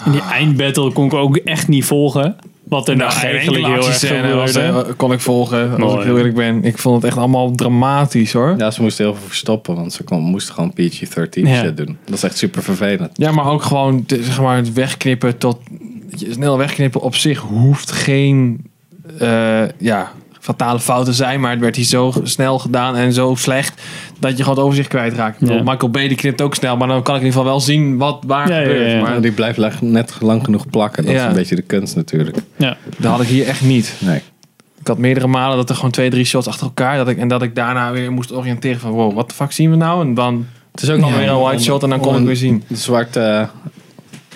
En 0.04 0.12
die 0.12 0.20
eindbattle 0.20 0.92
kon 0.92 1.06
ik 1.06 1.14
ook 1.14 1.36
echt 1.36 1.68
niet 1.68 1.84
volgen. 1.84 2.36
Wat 2.62 2.88
er 2.88 2.96
nou, 2.96 3.10
geen 3.10 3.30
eigenlijk 3.30 3.66
heel 3.66 3.86
erg 3.86 3.98
gebeurde. 3.98 4.92
kon 4.96 5.12
ik 5.12 5.20
volgen, 5.20 5.70
als 5.70 5.78
Mooi. 5.78 5.98
ik 5.98 6.04
heel 6.04 6.16
eerlijk 6.16 6.34
ben. 6.34 6.64
Ik 6.64 6.78
vond 6.78 6.96
het 6.96 7.04
echt 7.04 7.16
allemaal 7.16 7.54
dramatisch 7.54 8.32
hoor. 8.32 8.54
Ja, 8.58 8.70
ze 8.70 8.82
moesten 8.82 9.04
heel 9.04 9.14
veel 9.14 9.26
verstoppen, 9.26 9.74
want 9.74 9.92
ze 9.92 10.02
kon, 10.02 10.22
moesten 10.22 10.54
gewoon 10.54 10.72
PG-13 10.72 11.28
Ja. 11.30 11.62
shit 11.62 11.76
doen. 11.76 11.98
Dat 12.04 12.14
is 12.14 12.22
echt 12.22 12.38
super 12.38 12.62
vervelend. 12.62 13.10
Ja, 13.12 13.32
maar 13.32 13.46
ook 13.46 13.62
gewoon 13.62 14.04
zeg 14.06 14.40
maar, 14.40 14.56
het 14.56 14.72
wegknippen 14.72 15.38
tot... 15.38 15.58
Snel 16.30 16.58
wegknippen 16.58 17.00
op 17.00 17.14
zich 17.14 17.38
hoeft 17.38 17.92
geen 17.92 18.64
eh, 19.18 19.62
ja, 19.78 20.12
fatale 20.42 20.80
fout 20.80 21.04
te 21.04 21.12
zijn. 21.12 21.40
Maar 21.40 21.50
het 21.50 21.60
werd 21.60 21.76
hier 21.76 21.84
zo 21.84 22.12
snel 22.22 22.58
gedaan 22.58 22.96
en 22.96 23.12
zo 23.12 23.34
slecht... 23.34 23.82
dat 24.18 24.30
je 24.30 24.36
gewoon 24.42 24.54
het 24.54 24.64
overzicht 24.64 24.88
kwijtraakt. 24.88 25.36
Ja. 25.40 25.62
Michael 25.62 25.90
Bay 25.90 26.08
die 26.08 26.16
knipt 26.16 26.40
ook 26.40 26.54
snel. 26.54 26.76
Maar 26.76 26.88
dan 26.88 27.02
kan 27.02 27.14
ik 27.14 27.20
in 27.20 27.26
ieder 27.26 27.40
geval 27.40 27.56
wel 27.56 27.60
zien 27.60 27.96
wat 27.96 28.22
waar 28.26 28.48
Ja, 28.48 28.58
gebeurt. 28.58 28.86
ja, 28.86 28.94
ja. 28.96 29.00
Maar 29.02 29.10
Maar 29.10 29.20
die 29.20 29.32
blijft 29.32 29.80
net 29.80 30.16
lang 30.20 30.44
genoeg 30.44 30.66
plakken. 30.70 31.04
Dat 31.04 31.12
Ja. 31.12 31.20
is 31.20 31.26
een 31.26 31.34
beetje 31.34 31.54
de 31.56 31.62
kunst 31.62 31.96
natuurlijk. 31.96 32.36
Ja. 32.56 32.76
dat 32.98 33.10
had 33.10 33.20
ik 33.20 33.28
hier 33.28 33.46
echt 33.46 33.62
niet. 33.62 33.94
Nee. 33.98 34.20
Ik 34.80 34.86
had 34.88 34.98
meerdere 34.98 35.26
malen 35.26 35.56
dat 35.56 35.68
er 35.68 35.74
gewoon 35.74 35.90
twee, 35.90 36.10
drie 36.10 36.24
shots 36.24 36.46
achter 36.46 36.66
elkaar... 36.66 36.96
Dat 36.96 37.08
ik, 37.08 37.18
en 37.18 37.28
dat 37.28 37.42
ik 37.42 37.54
daarna 37.54 37.92
weer 37.92 38.12
moest 38.12 38.32
oriënteren 38.32 38.80
van... 38.80 38.90
wow, 38.90 39.14
wat 39.14 39.28
de 39.28 39.34
fuck 39.34 39.52
zien 39.52 39.70
we 39.70 39.76
nou? 39.76 40.00
En 40.06 40.14
dan 40.14 40.46
Het 40.72 40.82
is 40.82 40.90
ook 40.90 40.98
kwam 40.98 41.14
weer 41.14 41.28
een 41.28 41.38
white 41.40 41.62
shot 41.62 41.82
en 41.82 41.88
dan 41.88 42.00
kon 42.00 42.16
ik 42.18 42.26
weer 42.26 42.36
zien. 42.36 42.62
Een 42.68 42.76
zwarte, 42.76 43.48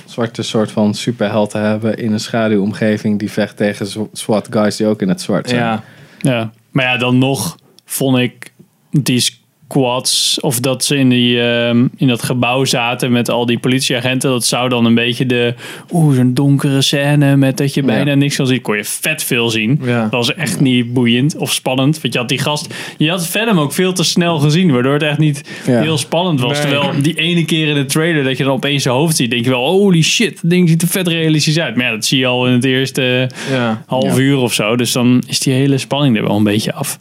zwarte 0.05 0.42
soort 0.42 0.71
van 0.71 0.95
superheld 0.95 1.51
te 1.51 1.59
hebben 1.59 1.99
in 1.99 2.12
een 2.12 2.21
schaduwomgeving 2.21 3.19
die 3.19 3.31
vecht 3.31 3.57
tegen 3.57 3.87
SWAT 4.12 4.47
guys 4.51 4.77
die 4.77 4.87
ook 4.87 5.03
in 5.03 5.09
het 5.09 5.21
zwart 5.21 5.49
zijn. 5.49 5.61
Ja, 5.61 5.83
Ja, 6.18 6.52
maar 6.70 6.85
ja, 6.85 6.96
dan 6.96 7.18
nog 7.18 7.59
vond 7.85 8.18
ik 8.18 8.52
die 8.90 9.36
squads, 9.68 10.38
of 10.40 10.61
dat 10.61 10.85
ze 10.85 10.96
in, 10.96 11.09
die, 11.09 11.40
ehm, 11.42 11.87
in 11.96 12.09
dat 12.09 12.22
gebouw 12.22 12.64
zaten 12.64 13.12
met 13.12 13.31
al 13.31 13.46
die 13.46 13.59
politieagenten, 13.59 14.31
dat 14.31 14.44
zou 14.44 14.68
dan 14.68 14.85
een 14.85 14.94
beetje 14.94 15.26
de, 15.26 15.55
oeh, 15.92 16.14
zo'n 16.16 16.35
donkere 16.35 16.83
scène 16.83 17.37
met 17.37 17.57
dat 17.57 17.74
je 17.74 17.83
bijna 17.83 18.11
Ja. 18.11 18.16
niks 18.16 18.37
kan 18.37 18.46
zien. 18.46 18.61
Kon 18.61 18.76
je 18.76 18.85
vet 18.85 19.22
veel 19.22 19.48
zien. 19.50 19.81
Ja. 19.85 20.02
Dat 20.02 20.11
was 20.11 20.35
echt 20.35 20.61
niet 20.61 20.92
boeiend 20.92 21.37
of 21.37 21.52
spannend. 21.52 22.00
Want 22.00 22.12
je 22.14 22.18
had 22.20 22.29
die 22.29 22.38
gast, 22.38 22.74
je 22.98 23.11
had 23.11 23.26
Venom 23.26 23.59
ook 23.59 23.72
veel 23.72 23.92
te 23.92 24.05
snel 24.05 24.38
gezien, 24.38 24.72
waardoor 24.72 24.92
het 24.92 25.02
echt 25.02 25.18
niet 25.18 25.42
Ja. 25.66 25.81
heel 25.81 25.98
spannend 25.98 26.40
was. 26.40 26.52
Nee. 26.62 26.70
Terwijl 26.70 27.02
die 27.02 27.14
ene 27.14 27.44
keer 27.44 27.68
in 27.68 27.74
de 27.74 27.85
trailer 27.85 28.24
dat 28.24 28.37
je 28.38 28.44
dan 28.44 28.52
opeens 28.52 28.83
zijn 28.83 28.94
hoofd 28.94 29.16
ziet, 29.16 29.31
denk 29.31 29.44
je 29.44 29.50
wel, 29.50 29.66
holy 29.68 30.02
shit, 30.02 30.38
dat 30.42 30.50
ding 30.50 30.68
ziet 30.68 30.83
er 30.83 30.88
vet 30.88 31.09
realistisch 31.09 31.59
uit. 31.59 31.76
Maar 31.76 31.85
ja, 31.85 31.90
dat 31.90 32.05
zie 32.05 32.18
je 32.18 32.26
al 32.26 32.46
in 32.46 32.52
het 32.52 32.64
eerste 32.64 33.31
ja. 33.50 33.83
half 33.87 34.05
Ja. 34.16 34.22
uur 34.22 34.37
of 34.38 34.52
zo. 34.55 34.76
Dus 34.76 34.92
dan 34.92 35.22
is 35.26 35.40
die 35.40 35.52
hele 35.52 35.79
spanning 35.79 36.16
er 36.16 36.22
wel 36.26 36.37
een 36.37 36.42
beetje 36.44 36.72
af. 36.72 36.96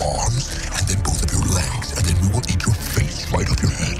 Arms 0.00 0.48
and 0.76 0.86
then 0.88 1.02
both 1.02 1.22
of 1.24 1.30
your 1.32 1.46
legs, 1.54 1.92
and 1.96 2.04
then 2.06 2.16
we 2.22 2.28
will 2.32 2.44
eat 2.50 2.62
your 2.66 2.74
face 2.74 3.30
right 3.30 3.48
off 3.50 3.60
your 3.60 3.74
head. 3.74 3.98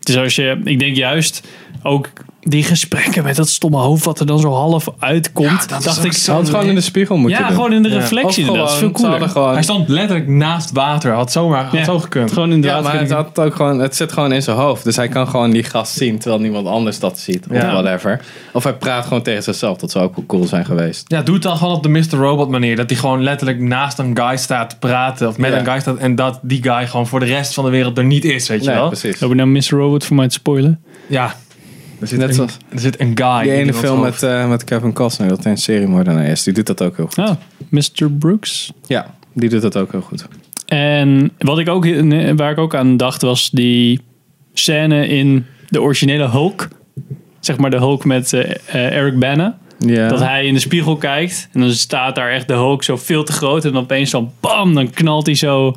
Dus 0.00 0.16
als 0.16 0.34
je, 0.34 0.60
ik 0.64 0.78
denk 0.78 0.96
juist 0.96 1.42
ook 1.82 2.10
die 2.46 2.62
gesprekken 2.64 3.22
met 3.22 3.36
dat 3.36 3.48
stomme 3.48 3.76
hoofd 3.76 4.04
wat 4.04 4.20
er 4.20 4.26
dan 4.26 4.38
zo 4.40 4.52
half 4.52 4.86
uitkomt. 4.98 5.68
dat 5.68 5.78
is 5.78 5.84
dacht 5.84 6.04
ik, 6.04 6.12
Zou 6.12 6.38
het 6.40 6.48
gewoon 6.50 6.66
in 6.66 6.74
de 6.74 6.80
spiegel 6.80 7.16
moeten 7.16 7.40
ja, 7.40 7.46
doen. 7.46 7.54
gewoon 7.56 7.72
in 7.72 7.82
de 7.82 7.88
Ja. 7.88 7.94
reflectie. 7.98 8.44
Dat 8.52 8.70
is 8.70 8.76
veel 8.76 8.90
cooler. 8.90 9.28
gewoon, 9.28 9.52
Hij 9.52 9.62
stond 9.62 9.88
letterlijk 9.88 10.28
naast 10.28 10.70
water. 10.72 11.12
Had 11.12 11.32
zomaar 11.32 11.64
had 11.64 11.72
Ja, 11.72 11.84
zo 11.84 11.98
gekund. 11.98 12.32
Gewoon 12.32 12.52
in 12.52 12.60
de 12.60 12.66
ja, 12.68 12.80
maar 12.80 12.98
het, 12.98 13.10
had 13.10 13.38
ook 13.38 13.54
gewoon, 13.54 13.78
het 13.78 13.96
zit 13.96 14.12
gewoon 14.12 14.32
in 14.32 14.42
zijn 14.42 14.56
hoofd. 14.56 14.84
Dus 14.84 14.96
hij 14.96 15.08
kan 15.08 15.28
gewoon 15.28 15.50
die 15.50 15.62
gast 15.62 15.92
zien 15.96 16.18
terwijl 16.18 16.40
niemand 16.42 16.66
anders 16.66 16.98
dat 16.98 17.18
ziet. 17.18 17.46
Of 17.50 17.56
Ja. 17.56 17.72
whatever. 17.72 18.20
Of 18.52 18.64
hij 18.64 18.74
praat 18.74 19.04
gewoon 19.04 19.22
tegen 19.22 19.42
zichzelf. 19.42 19.78
Dat 19.78 19.90
zou 19.90 20.04
ook 20.04 20.16
wel 20.16 20.24
cool 20.26 20.44
zijn 20.46 20.64
geweest. 20.64 21.04
Ja, 21.06 21.22
doe 21.22 21.34
het 21.34 21.42
dan 21.42 21.56
gewoon 21.56 21.74
op 21.74 21.82
de 21.82 21.88
Mr. 21.88 22.10
Robot 22.10 22.48
manier. 22.48 22.76
Dat 22.76 22.90
hij 22.90 22.98
gewoon 22.98 23.22
letterlijk 23.22 23.60
naast 23.60 23.98
een 23.98 24.16
guy 24.18 24.36
staat 24.36 24.70
te 24.70 24.76
praten. 24.78 25.28
Of 25.28 25.38
met 25.38 25.52
Ja. 25.52 25.58
een 25.58 25.64
guy 25.66 25.80
staat. 25.80 25.96
En 25.96 26.14
dat 26.14 26.38
die 26.42 26.62
guy 26.62 26.86
gewoon 26.86 27.06
voor 27.06 27.20
de 27.20 27.26
rest 27.26 27.54
van 27.54 27.64
de 27.64 27.70
wereld 27.70 27.98
er 27.98 28.04
niet 28.04 28.24
is. 28.24 28.48
Weet 28.48 28.60
je 28.64 28.66
Nee, 28.70 28.78
wel? 28.78 28.88
precies. 28.88 29.20
Heb 29.20 29.30
ik 29.30 29.36
nou 29.36 29.48
Mr. 29.48 29.68
Robot 29.68 30.04
voor 30.04 30.16
mij 30.16 30.28
te 30.28 30.34
spoilen? 30.34 30.80
Ja. 31.06 31.34
Er 32.04 32.10
zit, 32.10 32.18
Net 32.18 32.28
een, 32.28 32.34
zoals- 32.34 32.56
er 32.68 32.78
zit 32.80 33.00
een 33.00 33.12
guy. 33.14 33.42
Die 33.42 33.52
in 33.52 33.58
ene 33.58 33.74
film 33.74 34.00
met, 34.00 34.22
eh, 34.22 34.48
met 34.48 34.64
Kevin 34.64 34.92
Costner, 34.92 35.28
dat 35.28 35.42
hij 35.42 35.52
een 35.52 35.58
seriemoordenaar 35.58 36.26
is. 36.26 36.42
Die 36.42 36.52
doet 36.52 36.66
dat 36.66 36.82
ook 36.82 36.96
heel 36.96 37.06
goed. 37.06 37.18
Oh, 37.18 37.30
Mr. 37.68 38.10
Brooks. 38.10 38.72
Ja, 38.86 39.14
die 39.32 39.48
doet 39.48 39.62
dat 39.62 39.76
ook 39.76 39.92
heel 39.92 40.00
goed. 40.00 40.26
En 40.66 41.30
wat 41.38 41.58
ik 41.58 41.68
ook, 41.68 41.86
waar 42.36 42.50
ik 42.50 42.58
ook 42.58 42.74
aan 42.74 42.96
dacht 42.96 43.22
was 43.22 43.50
die 43.50 44.00
scène 44.52 45.08
in 45.08 45.46
de 45.68 45.80
originele 45.82 46.28
Hulk. 46.28 46.68
Zeg 47.40 47.56
maar 47.56 47.70
de 47.70 47.76
Hulk 47.76 48.04
met 48.04 48.32
eh, 48.32 48.50
eh, 48.50 48.96
Eric 48.96 49.18
Bana. 49.18 49.58
Ja. 49.78 50.08
Dat 50.08 50.20
hij 50.20 50.46
in 50.46 50.54
de 50.54 50.60
spiegel 50.60 50.96
kijkt. 50.96 51.48
En 51.52 51.60
dan 51.60 51.70
staat 51.70 52.14
daar 52.14 52.30
echt 52.30 52.48
de 52.48 52.54
Hulk 52.54 52.82
zo 52.82 52.96
veel 52.96 53.24
te 53.24 53.32
groot. 53.32 53.64
En 53.64 53.72
dan 53.72 53.82
opeens 53.82 54.10
dan 54.10 54.32
bam, 54.40 54.74
dan 54.74 54.90
knalt 54.90 55.26
hij 55.26 55.34
zo. 55.34 55.76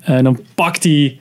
En 0.00 0.24
dan 0.24 0.40
pakt 0.54 0.84
hij... 0.84 1.18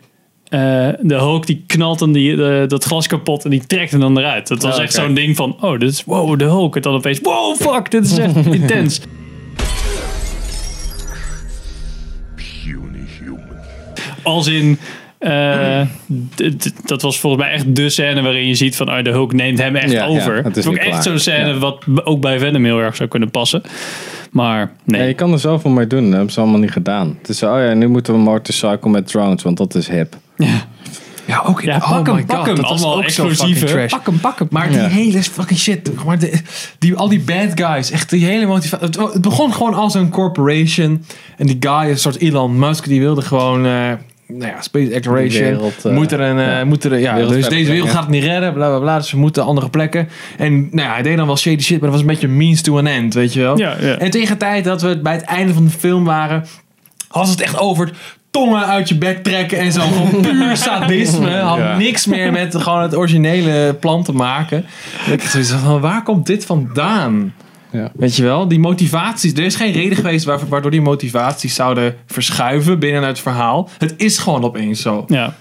eh, 0.49 0.59
de 1.01 1.15
Hulk 1.15 1.45
die 1.47 1.63
knalt 1.67 1.99
dan 1.99 2.11
die, 2.11 2.35
dat 2.67 2.83
glas 2.83 3.07
kapot 3.07 3.43
en 3.43 3.49
die 3.49 3.65
trekt 3.67 3.91
hem 3.91 3.99
dan 3.99 4.17
eruit. 4.17 4.47
Dat 4.47 4.61
was 4.63 4.75
Ja, 4.77 4.81
echt 4.83 4.93
zo'n 4.93 5.13
ding 5.13 5.35
van, 5.35 5.57
oh, 5.61 5.79
dit 5.79 5.89
is, 5.89 6.03
wow, 6.05 6.39
de 6.39 6.45
Hulk. 6.45 6.75
En 6.75 6.81
dan 6.81 6.93
opeens, 6.93 7.19
wow, 7.21 7.55
fuck, 7.55 7.91
dit 7.91 8.05
is 8.05 8.17
echt 8.17 8.35
intens. 8.61 8.99
Puny 12.35 13.05
human. 13.19 13.39
Als 14.23 14.47
in, 14.47 14.77
eh, 15.17 15.81
dat 16.85 17.01
was 17.01 17.19
volgens 17.19 17.43
mij 17.43 17.51
echt 17.53 17.75
de 17.75 17.89
scène 17.89 18.21
waarin 18.21 18.47
je 18.47 18.55
ziet 18.55 18.75
van, 18.75 18.89
oh, 18.89 19.03
de 19.03 19.09
Hulk 19.09 19.33
neemt 19.33 19.57
hem 19.59 19.75
echt 19.75 19.91
Ja, 19.91 20.03
ja, 20.03 20.05
over. 20.07 20.35
het 20.43 20.57
is 20.57 20.65
is 20.65 20.71
ook 20.71 20.77
echt 20.77 21.03
zo'n 21.03 21.19
scène 21.19 21.47
Ja. 21.53 21.57
wat 21.57 21.83
ook 22.03 22.21
bij 22.21 22.39
Venom 22.39 22.63
heel 22.65 22.79
erg 22.79 22.95
zou 22.95 23.09
kunnen 23.09 23.31
passen. 23.31 23.61
Maar 24.31 24.71
nee. 24.83 25.01
Ja, 25.01 25.07
je 25.07 25.13
kan 25.13 25.31
er 25.31 25.39
zoveel 25.39 25.71
mee 25.71 25.87
doen. 25.87 26.03
Dat 26.03 26.13
hebben 26.13 26.31
ze 26.33 26.39
allemaal 26.39 26.59
niet 26.59 26.71
gedaan. 26.71 27.15
Het 27.19 27.29
is 27.29 27.37
zo, 27.37 27.53
oh 27.55 27.59
ja, 27.59 27.73
nu 27.73 27.87
moeten 27.87 28.13
we 28.13 28.19
motorcycle 28.19 28.89
met 28.89 29.07
drones, 29.07 29.43
want 29.43 29.57
dat 29.57 29.75
is 29.75 29.87
hip. 29.89 30.15
Ja, 31.27 31.43
ook 31.45 31.61
in 31.61 31.69
Ja, 31.69 31.75
oh 31.75 31.89
pak 31.89 32.05
hem, 32.05 32.15
my 32.15 32.23
pak 32.23 32.37
God, 32.37 32.45
hem. 32.45 32.55
dat 32.55 32.69
was 32.69 32.83
Allemaal 32.83 32.97
ook 33.03 33.09
zo 33.09 33.29
trash. 33.53 33.89
Pak 33.91 34.05
hem, 34.05 34.19
pak 34.19 34.39
hem. 34.39 34.47
Maar 34.51 34.67
die 34.69 34.77
Ja. 34.77 34.87
hele 34.87 35.23
fucking 35.23 35.59
shit. 35.59 36.05
Maar 36.05 36.19
de, 36.19 36.39
die, 36.79 36.95
al 36.95 37.09
die 37.09 37.19
bad 37.19 37.51
guys. 37.55 37.91
Echt 37.91 38.09
die 38.09 38.25
hele 38.25 38.45
motivatie. 38.45 38.85
Het, 38.85 39.13
het 39.13 39.21
begon 39.21 39.53
gewoon 39.53 39.73
als 39.73 39.93
een 39.93 40.09
corporation. 40.09 41.05
En 41.37 41.45
die 41.47 41.57
guy, 41.59 41.89
een 41.89 41.97
soort 41.99 42.17
Elon 42.17 42.59
Musk, 42.59 42.87
die 42.87 42.99
wilde 42.99 43.21
gewoon. 43.21 43.65
eh, 43.65 43.71
nou 44.27 44.51
ja, 44.51 44.61
space 44.61 44.91
exploration. 44.91 45.43
Wereld, 45.43 45.85
eh, 45.85 45.91
moet 45.91 46.11
er 46.11 46.19
een. 46.19 46.39
eh, 46.39 46.47
ja. 46.57 46.65
moet 46.65 46.83
er, 46.83 46.93
een- 46.93 46.99
ja, 46.99 47.13
Wereld 47.13 47.33
dus 47.33 47.47
deze 47.49 47.71
wereld 47.71 47.89
gaat 47.89 48.01
het 48.01 48.09
niet 48.09 48.23
redden. 48.23 48.53
Bla 48.53 48.67
bla 48.69 48.79
bla. 48.79 48.97
Dus 48.97 49.11
we 49.11 49.17
moeten 49.17 49.43
andere 49.43 49.69
plekken. 49.69 50.09
En 50.37 50.53
nou 50.71 50.87
ja, 50.87 50.93
hij 50.93 51.01
deed 51.01 51.17
dan 51.17 51.25
wel 51.27 51.37
shady 51.37 51.61
shit. 51.63 51.69
Maar 51.81 51.89
dat 51.89 51.91
was 51.91 51.99
een 52.01 52.07
beetje 52.07 52.27
means 52.27 52.61
to 52.61 52.77
an 52.77 52.87
end. 52.87 53.13
Weet 53.13 53.33
je 53.33 53.41
wel. 53.41 53.57
Ja, 53.57 53.75
ja. 53.81 53.97
En 53.97 54.11
tegen 54.11 54.31
de 54.31 54.37
tijd 54.37 54.63
dat 54.63 54.81
we 54.81 54.99
bij 55.01 55.13
het 55.13 55.23
einde 55.23 55.53
van 55.53 55.63
de 55.63 55.69
film 55.69 56.03
waren. 56.03 56.45
Had 57.07 57.27
het 57.27 57.41
echt 57.41 57.59
over 57.59 57.91
tongen 58.35 58.65
uit 58.65 58.89
je 58.89 58.95
bek 58.97 59.23
trekken 59.23 59.57
en 59.57 59.71
zo. 59.71 59.81
Gewoon 59.81 60.21
puur 60.31 60.57
sadisme. 60.57 61.35
Had 61.37 61.57
Ja. 61.57 61.77
niks 61.77 62.05
meer 62.05 62.31
met 62.31 62.55
gewoon 62.55 62.81
het 62.81 62.95
originele 62.95 63.73
plan 63.79 64.03
te 64.03 64.11
maken. 64.13 64.65
En 65.05 65.13
ik 65.13 65.21
zoiets 65.21 65.51
van, 65.51 65.79
waar 65.79 66.03
komt 66.03 66.25
dit 66.25 66.45
vandaan? 66.45 67.33
Ja. 67.71 67.91
Weet 67.95 68.15
je 68.15 68.23
wel, 68.23 68.47
die 68.47 68.59
motivaties. 68.59 69.33
Er 69.33 69.43
is 69.43 69.55
geen 69.55 69.71
reden 69.71 69.95
geweest 69.95 70.25
waar- 70.25 70.47
waardoor 70.49 70.71
die 70.71 70.81
motivaties 70.81 71.55
zouden 71.55 71.95
verschuiven 72.05 72.79
binnen 72.79 73.03
het 73.03 73.19
verhaal. 73.19 73.69
Het 73.77 73.93
is 73.97 74.17
gewoon 74.17 74.43
opeens 74.43 74.81
zo. 74.81 75.03
Ja. 75.07 75.33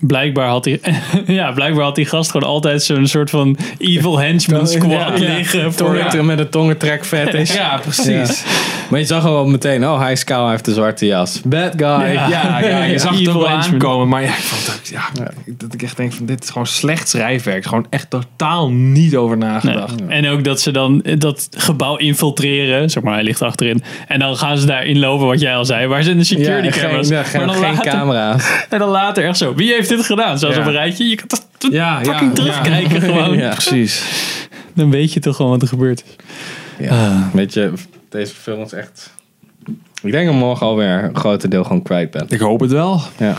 Blijkbaar 0.00 0.48
had, 0.48 0.64
die, 0.64 0.80
ja, 1.26 1.52
blijkbaar 1.52 1.84
had 1.84 1.94
die 1.94 2.06
gast 2.06 2.30
gewoon 2.30 2.48
altijd 2.48 2.82
zo'n 2.82 3.06
soort 3.06 3.30
van 3.30 3.56
evil 3.78 4.18
henchman 4.18 4.66
squad 4.76 4.90
Ja, 4.90 5.26
ja. 5.26 5.34
liggen. 5.36 5.72
Voor, 5.72 5.86
Tongen- 5.86 6.16
ja. 6.16 6.22
Met 6.32 6.38
een 6.38 6.48
tongentrek 6.48 7.04
fetish. 7.06 7.54
Ja, 7.54 7.76
precies. 7.82 8.44
Maar 8.90 9.00
je 9.00 9.06
zag 9.06 9.24
al 9.24 9.32
wel 9.32 9.46
meteen, 9.46 9.84
oh, 9.86 10.00
hij 10.00 10.12
is 10.12 10.24
kaal, 10.24 10.42
hij 10.42 10.50
heeft 10.50 10.66
een 10.66 10.74
zwarte 10.74 11.06
jas. 11.06 11.40
Bad 11.44 11.72
guy. 11.76 11.86
Ja. 11.86 12.28
Ja, 12.28 12.58
ja, 12.68 12.82
je 12.84 12.98
zag 12.98 13.10
het 13.10 13.20
Evil 13.20 13.32
ook 13.34 13.40
wel 13.40 13.48
henchman. 13.50 13.72
aankomen. 13.74 14.08
Maar 14.08 14.22
ja, 14.22 14.28
ik 14.28 14.34
vond 14.34 14.66
dat, 14.66 14.88
ja, 14.88 15.08
dat 15.46 15.74
ik 15.74 15.82
echt 15.82 15.96
denk 15.96 16.12
van 16.12 16.26
dit 16.26 16.42
is 16.42 16.50
gewoon 16.50 16.66
slecht 16.66 17.08
schrijfwerk. 17.08 17.64
Gewoon 17.66 17.86
echt 17.90 18.10
totaal 18.10 18.70
niet 18.70 19.16
over 19.16 19.36
Nee. 19.36 19.48
nagedacht. 19.48 19.94
En 20.08 20.28
ook 20.28 20.44
dat 20.44 20.60
ze 20.60 20.70
dan 20.70 21.02
dat 21.18 21.48
gebouw 21.56 21.96
infiltreren. 21.96 22.90
Zeg 22.90 23.02
maar, 23.02 23.14
hij 23.14 23.22
ligt 23.22 23.42
achterin. 23.42 23.82
En 24.08 24.18
dan 24.18 24.36
gaan 24.36 24.58
ze 24.58 24.66
daar 24.66 24.84
inlopen, 24.86 25.26
wat 25.26 25.40
jij 25.40 25.56
al 25.56 25.64
zei. 25.64 25.86
Waar 25.86 26.02
zijn 26.02 26.18
de 26.18 26.24
security 26.24 26.66
Ja, 26.66 26.82
cameras? 26.82 27.06
geen, 27.08 27.16
ja, 27.16 27.22
geen, 27.22 27.38
maar 27.46 27.54
dan 27.54 27.64
geen 27.64 27.74
later, 27.74 27.92
camera's. 27.92 28.50
En 28.68 28.78
dan 28.78 28.88
later 28.88 29.24
echt 29.24 29.38
zo. 29.38 29.54
Wie 29.54 29.72
heeft 29.72 29.87
dit 29.96 30.06
gedaan? 30.06 30.38
Zoals 30.38 30.54
Ja. 30.54 30.60
op 30.60 30.66
een 30.66 30.72
rijtje. 30.72 31.04
Je 31.08 31.14
kan 31.16 31.26
dat 31.28 31.46
Ja, 31.72 32.00
fucking 32.02 32.30
ja, 32.30 32.34
terugkijken 32.34 33.00
gewoon. 33.00 33.36
Ja. 33.38 33.50
Precies. 33.50 34.02
Dan 34.74 34.90
weet 34.90 35.12
je 35.12 35.20
toch 35.20 35.36
gewoon 35.36 35.50
wat 35.50 35.62
er 35.62 35.68
gebeurd 35.68 36.04
is. 36.06 36.16
Ja. 36.86 37.30
Weet 37.32 37.52
je, 37.54 37.72
deze 38.08 38.34
film 38.34 38.62
is 38.62 38.72
echt... 38.72 39.10
Ik 40.02 40.12
denk 40.12 40.24
dat 40.26 40.34
ik 40.34 40.40
morgen 40.40 40.66
alweer 40.66 41.04
een 41.04 41.16
grote 41.16 41.48
deel 41.48 41.62
gewoon 41.64 41.82
kwijt 41.82 42.10
ben. 42.10 42.26
Ik 42.28 42.40
hoop 42.40 42.60
het 42.60 42.70
wel. 42.70 43.02
Ja. 43.18 43.34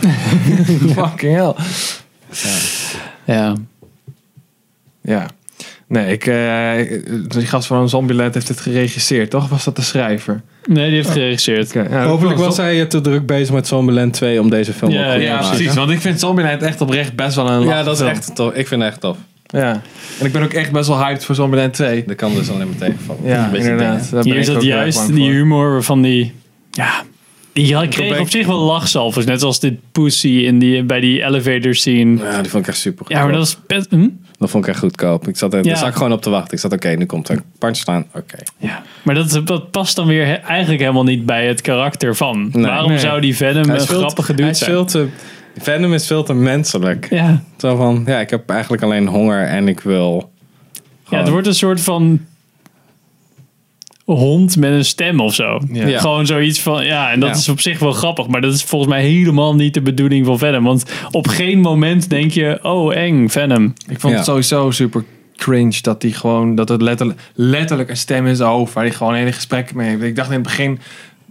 Fucking 0.96 1.34
hell. 1.36 1.54
Ja. 3.24 3.54
Ja. 5.02 5.26
Nee, 5.90 6.12
ik, 6.12 6.26
eh, 6.26 6.72
die 7.28 7.46
gast 7.46 7.66
van 7.66 7.88
Zombieland 7.88 8.34
heeft 8.34 8.48
het 8.48 8.60
geregisseerd, 8.60 9.30
toch? 9.30 9.42
Of 9.44 9.50
was 9.50 9.64
dat 9.64 9.76
de 9.76 9.82
schrijver? 9.82 10.40
Nee, 10.68 10.86
die 10.86 10.94
heeft 10.96 11.10
geregisseerd. 11.10 11.68
Oké, 11.76 11.86
ja, 11.90 12.04
Hopelijk 12.04 12.38
was 12.38 12.56
hij 12.56 12.84
te 12.86 13.00
druk 13.00 13.26
bezig 13.26 13.54
met 13.54 13.66
Zombieland 13.66 14.12
2 14.12 14.40
om 14.40 14.50
deze 14.50 14.72
film 14.72 14.90
Ja, 14.90 15.14
Ja, 15.14 15.18
te 15.18 15.32
maken. 15.42 15.56
precies. 15.56 15.74
Want 15.74 15.90
ik 15.90 16.00
vind 16.00 16.20
Zombieland 16.20 16.62
echt 16.62 16.80
oprecht 16.80 17.14
best 17.16 17.34
wel 17.36 17.50
een 17.50 17.62
Ja, 17.66 17.82
dat 17.82 17.92
is 17.94 17.98
film. 18.00 18.10
echt 18.10 18.34
tof. 18.34 18.54
Ik 18.54 18.66
vind 18.68 18.82
het 18.82 18.90
echt 18.90 19.00
tof. 19.00 19.16
Ja. 19.46 19.82
En 20.20 20.26
ik 20.26 20.32
ben 20.32 20.42
ook 20.42 20.52
echt 20.52 20.72
best 20.72 20.88
wel 20.88 20.98
hyped 21.04 21.24
voor 21.24 21.34
Zombieland 21.34 21.72
2. 21.74 22.04
Dat 22.06 22.16
kan 22.16 22.34
dus 22.34 22.50
alleen 22.50 22.66
maar 22.68 22.76
tegenvallen. 22.78 23.22
Ja, 23.24 23.44
Een 23.44 23.50
beetje 23.50 23.70
inderdaad. 23.70 24.10
Daar 24.10 24.22
Hier 24.24 24.36
is 24.36 24.46
dat 24.46 24.62
juist 24.62 25.14
die 25.14 25.30
humor 25.30 25.70
waarvan 25.72 26.02
die... 26.02 26.32
Ja, 26.70 27.02
die 27.52 27.88
kreeg 27.88 28.18
op 28.20 28.30
zich 28.30 28.46
wel 28.46 28.58
lachsalvers. 28.60 29.26
Net 29.26 29.42
als 29.42 29.60
dit 29.60 29.74
Pussy 29.92 30.28
in 30.28 30.58
die, 30.58 30.82
bij 30.82 31.00
die 31.00 31.22
elevator 31.24 31.74
scene. 31.74 32.18
Ja, 32.22 32.40
die 32.42 32.50
vond 32.50 32.62
ik 32.62 32.68
echt 32.68 32.78
super 32.78 33.06
goed. 33.06 33.14
Ja, 33.16 33.22
maar 33.24 33.32
dat 33.32 33.46
is... 33.46 33.58
best- 33.66 33.90
Hm? 33.90 34.08
Dat 34.40 34.50
vond 34.50 34.64
ik 34.64 34.70
echt 34.70 34.78
goedkoop. 34.78 35.28
Ik 35.28 35.36
zat 35.36 35.52
er, 35.52 35.58
Ja. 35.58 35.64
daar 35.68 35.76
zat 35.76 35.88
ik 35.88 35.94
gewoon 35.94 36.12
op 36.12 36.22
te 36.22 36.30
wachten. 36.30 36.52
Ik 36.52 36.58
zat, 36.58 36.72
oké, 36.72 36.88
nu 36.88 37.06
komt 37.06 37.28
er 37.28 37.36
een 37.36 37.42
punchline. 37.58 38.04
Oké. 38.14 38.36
Ja. 38.58 38.82
Maar 39.02 39.14
dat, 39.14 39.40
dat 39.44 39.70
past 39.70 39.96
dan 39.96 40.06
weer 40.06 40.26
he- 40.26 40.32
eigenlijk 40.34 40.80
helemaal 40.80 41.04
niet 41.04 41.26
bij 41.26 41.46
het 41.46 41.60
karakter 41.60 42.16
van. 42.16 42.48
Nee. 42.52 42.64
Waarom 42.64 42.88
Nee. 42.90 42.98
zou 42.98 43.20
die 43.20 43.36
Venom 43.36 43.68
Hij 43.68 43.80
een 43.80 43.86
grappige 43.86 44.34
dude 44.34 44.54
zijn? 44.54 44.70
veel 44.70 44.84
te... 44.84 45.08
Venom 45.58 45.92
is 45.94 46.06
veel 46.06 46.22
te 46.22 46.34
menselijk. 46.34 47.06
Ja. 47.10 47.42
Zo 47.56 47.76
van, 47.76 48.02
ja, 48.06 48.18
ik 48.20 48.30
heb 48.30 48.50
eigenlijk 48.50 48.82
alleen 48.82 49.06
honger 49.06 49.46
en 49.46 49.68
ik 49.68 49.80
wil... 49.80 50.30
ja, 51.08 51.18
het 51.18 51.28
wordt 51.28 51.46
een 51.46 51.54
soort 51.54 51.80
van 51.80 52.20
hond 54.12 54.56
met 54.56 54.70
een 54.72 54.84
stem 54.84 55.20
of 55.20 55.34
zo. 55.34 55.60
Ja. 55.72 55.98
Gewoon 55.98 56.26
zoiets 56.26 56.60
van, 56.60 56.84
ja, 56.84 57.10
en 57.12 57.20
dat 57.20 57.28
Ja. 57.28 57.34
is 57.34 57.48
op 57.48 57.60
zich 57.60 57.78
wel 57.78 57.92
grappig. 57.92 58.26
Maar 58.26 58.40
dat 58.40 58.54
is 58.54 58.62
volgens 58.64 58.90
mij 58.90 59.02
helemaal 59.02 59.54
niet 59.54 59.74
de 59.74 59.82
bedoeling 59.82 60.26
van 60.26 60.38
Venom. 60.38 60.64
Want 60.64 60.84
op 61.10 61.28
geen 61.28 61.60
moment 61.60 62.10
denk 62.10 62.30
je, 62.30 62.58
oh 62.62 62.94
eng, 62.96 63.28
Venom. 63.28 63.74
Ik 63.88 64.00
vond 64.00 64.12
Ja. 64.12 64.18
het 64.18 64.28
sowieso 64.28 64.70
super 64.70 65.04
cringe 65.36 65.78
dat 65.82 66.00
die 66.00 66.12
gewoon 66.12 66.54
dat 66.54 66.68
het 66.68 66.82
letterlijk, 66.82 67.20
letterlijk 67.34 67.90
een 67.90 67.96
stem 67.96 68.26
is 68.26 68.40
over 68.40 68.74
waar 68.74 68.84
hij 68.84 68.92
gewoon 68.92 69.14
hele 69.14 69.32
gesprekken 69.32 69.76
mee 69.76 69.88
heeft. 69.88 70.02
Ik 70.02 70.16
dacht 70.16 70.28
in 70.28 70.34
het 70.34 70.42
begin 70.42 70.78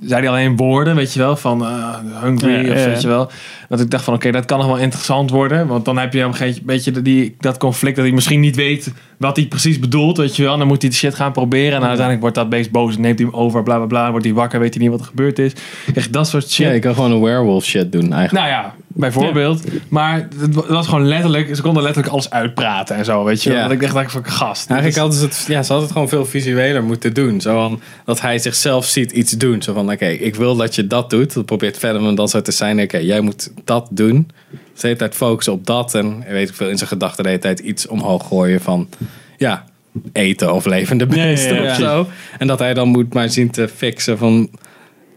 zei 0.01 0.21
hij 0.21 0.29
alleen 0.29 0.55
woorden, 0.55 0.95
weet 0.95 1.13
je 1.13 1.19
wel, 1.19 1.35
van 1.35 1.65
eh, 1.65 1.95
hungry 2.21 2.65
Ja, 2.65 2.71
of 2.73 2.79
ja. 2.79 2.85
weet 2.85 3.01
je 3.01 3.07
wel. 3.07 3.31
Dat 3.69 3.79
ik 3.79 3.89
dacht 3.89 4.03
van 4.03 4.13
oké, 4.13 4.31
dat 4.31 4.45
kan 4.45 4.57
nog 4.57 4.67
wel 4.67 4.77
interessant 4.77 5.29
worden, 5.29 5.67
want 5.67 5.85
dan 5.85 5.97
heb 5.97 6.13
je 6.13 6.23
op 6.25 6.31
een 6.31 6.35
gegeven 6.35 6.65
beetje 6.65 7.01
die, 7.01 7.35
dat 7.39 7.57
conflict 7.57 7.95
dat 7.95 8.05
hij 8.05 8.13
misschien 8.13 8.39
niet 8.39 8.55
weet 8.55 8.93
wat 9.17 9.35
hij 9.35 9.45
precies 9.45 9.79
bedoelt, 9.79 10.17
weet 10.17 10.35
je 10.35 10.43
wel. 10.43 10.53
En 10.53 10.59
dan 10.59 10.67
moet 10.67 10.81
hij 10.81 10.89
de 10.89 10.95
shit 10.95 11.15
gaan 11.15 11.31
proberen 11.31 11.75
en 11.75 11.81
uiteindelijk 11.81 12.21
wordt 12.21 12.35
dat 12.35 12.49
beest 12.49 12.71
boos 12.71 12.97
neemt 12.97 13.19
hij 13.19 13.27
hem 13.27 13.39
over, 13.39 13.63
bla 13.63 13.77
bla 13.77 13.85
bla, 13.85 14.09
wordt 14.12 14.25
hij 14.25 14.33
wakker, 14.33 14.59
weet 14.59 14.73
hij 14.73 14.83
niet 14.83 14.91
wat 14.91 14.99
er 14.99 15.05
gebeurd 15.05 15.39
is. 15.39 15.53
Echt 15.95 16.13
dat 16.13 16.27
soort 16.27 16.49
shit. 16.49 16.65
Ja, 16.65 16.71
ik 16.71 16.81
kan 16.81 16.93
gewoon 16.93 17.12
een 17.12 17.21
werewolf 17.21 17.63
shit 17.63 17.91
doen 17.91 18.13
eigenlijk. 18.13 18.31
Nou 18.31 18.47
ja, 18.47 18.75
bijvoorbeeld. 18.99 19.63
Maar 19.89 20.27
het 20.39 20.55
wa- 20.55 20.67
was 20.67 20.88
gewoon 20.88 21.07
letterlijk, 21.07 21.55
ze 21.55 21.62
konden 21.62 21.83
letterlijk 21.83 22.13
alles 22.13 22.29
uitpraten 22.29 22.95
en 22.95 23.05
zo, 23.05 23.23
weet 23.23 23.43
je. 23.43 23.51
Ja. 23.51 23.62
Dat 23.63 23.71
ik 23.71 23.93
dacht 23.93 24.12
van 24.12 24.25
gast. 24.25 24.69
Eigenlijk 24.69 24.88
is- 24.88 24.95
hadden 25.01 25.19
ze 25.19 25.25
het, 25.25 25.45
ja, 25.47 25.62
ze 25.63 25.67
hadden 25.71 25.81
het 25.81 25.91
gewoon 25.91 26.09
veel 26.09 26.25
visueler 26.25 26.83
moeten 26.83 27.13
doen. 27.13 27.41
Zo 27.41 27.53
van, 27.53 27.81
dat 28.05 28.21
hij 28.21 28.39
zichzelf 28.39 28.85
ziet 28.85 29.12
iets 29.12 29.31
doen. 29.31 29.62
Zo 29.62 29.73
van, 29.73 29.91
oké, 29.91 30.05
ik 30.07 30.35
wil 30.35 30.55
dat 30.55 30.75
je 30.75 30.88
dat 30.88 31.09
doet. 31.09 31.33
Dat 31.33 31.45
probeert 31.45 31.77
Venom 31.77 32.05
hem 32.05 32.15
dan 32.15 32.27
zo 32.29 32.41
te 32.41 32.51
zijn. 32.51 32.81
Oké, 32.81 32.97
jij 32.97 33.21
moet 33.21 33.51
dat 33.63 33.88
doen. 33.91 34.27
De 34.51 34.57
hele 34.88 34.95
tijd 34.95 35.15
focussen 35.15 35.53
op 35.53 35.65
dat. 35.65 35.95
En 35.95 36.23
weet 36.29 36.49
ik 36.49 36.55
veel, 36.55 36.69
in 36.69 36.77
zijn 36.77 36.89
gedachten 36.89 37.23
de 37.23 37.29
hele 37.29 37.41
tijd 37.41 37.59
iets 37.59 37.88
omhoog 37.88 38.27
gooien 38.27 38.62
van... 38.62 38.89
Ja, 39.38 39.65
eten 40.13 40.53
of 40.53 40.65
levende 40.65 41.05
beesten 41.05 41.62
ja. 41.63 41.69
of 41.69 41.75
zo. 41.77 42.07
En 42.39 42.47
dat 42.47 42.59
hij 42.59 42.73
dan 42.73 42.88
moet 42.88 43.13
maar 43.13 43.29
zien 43.29 43.51
te 43.51 43.67
fixen 43.67 44.17
van... 44.17 44.49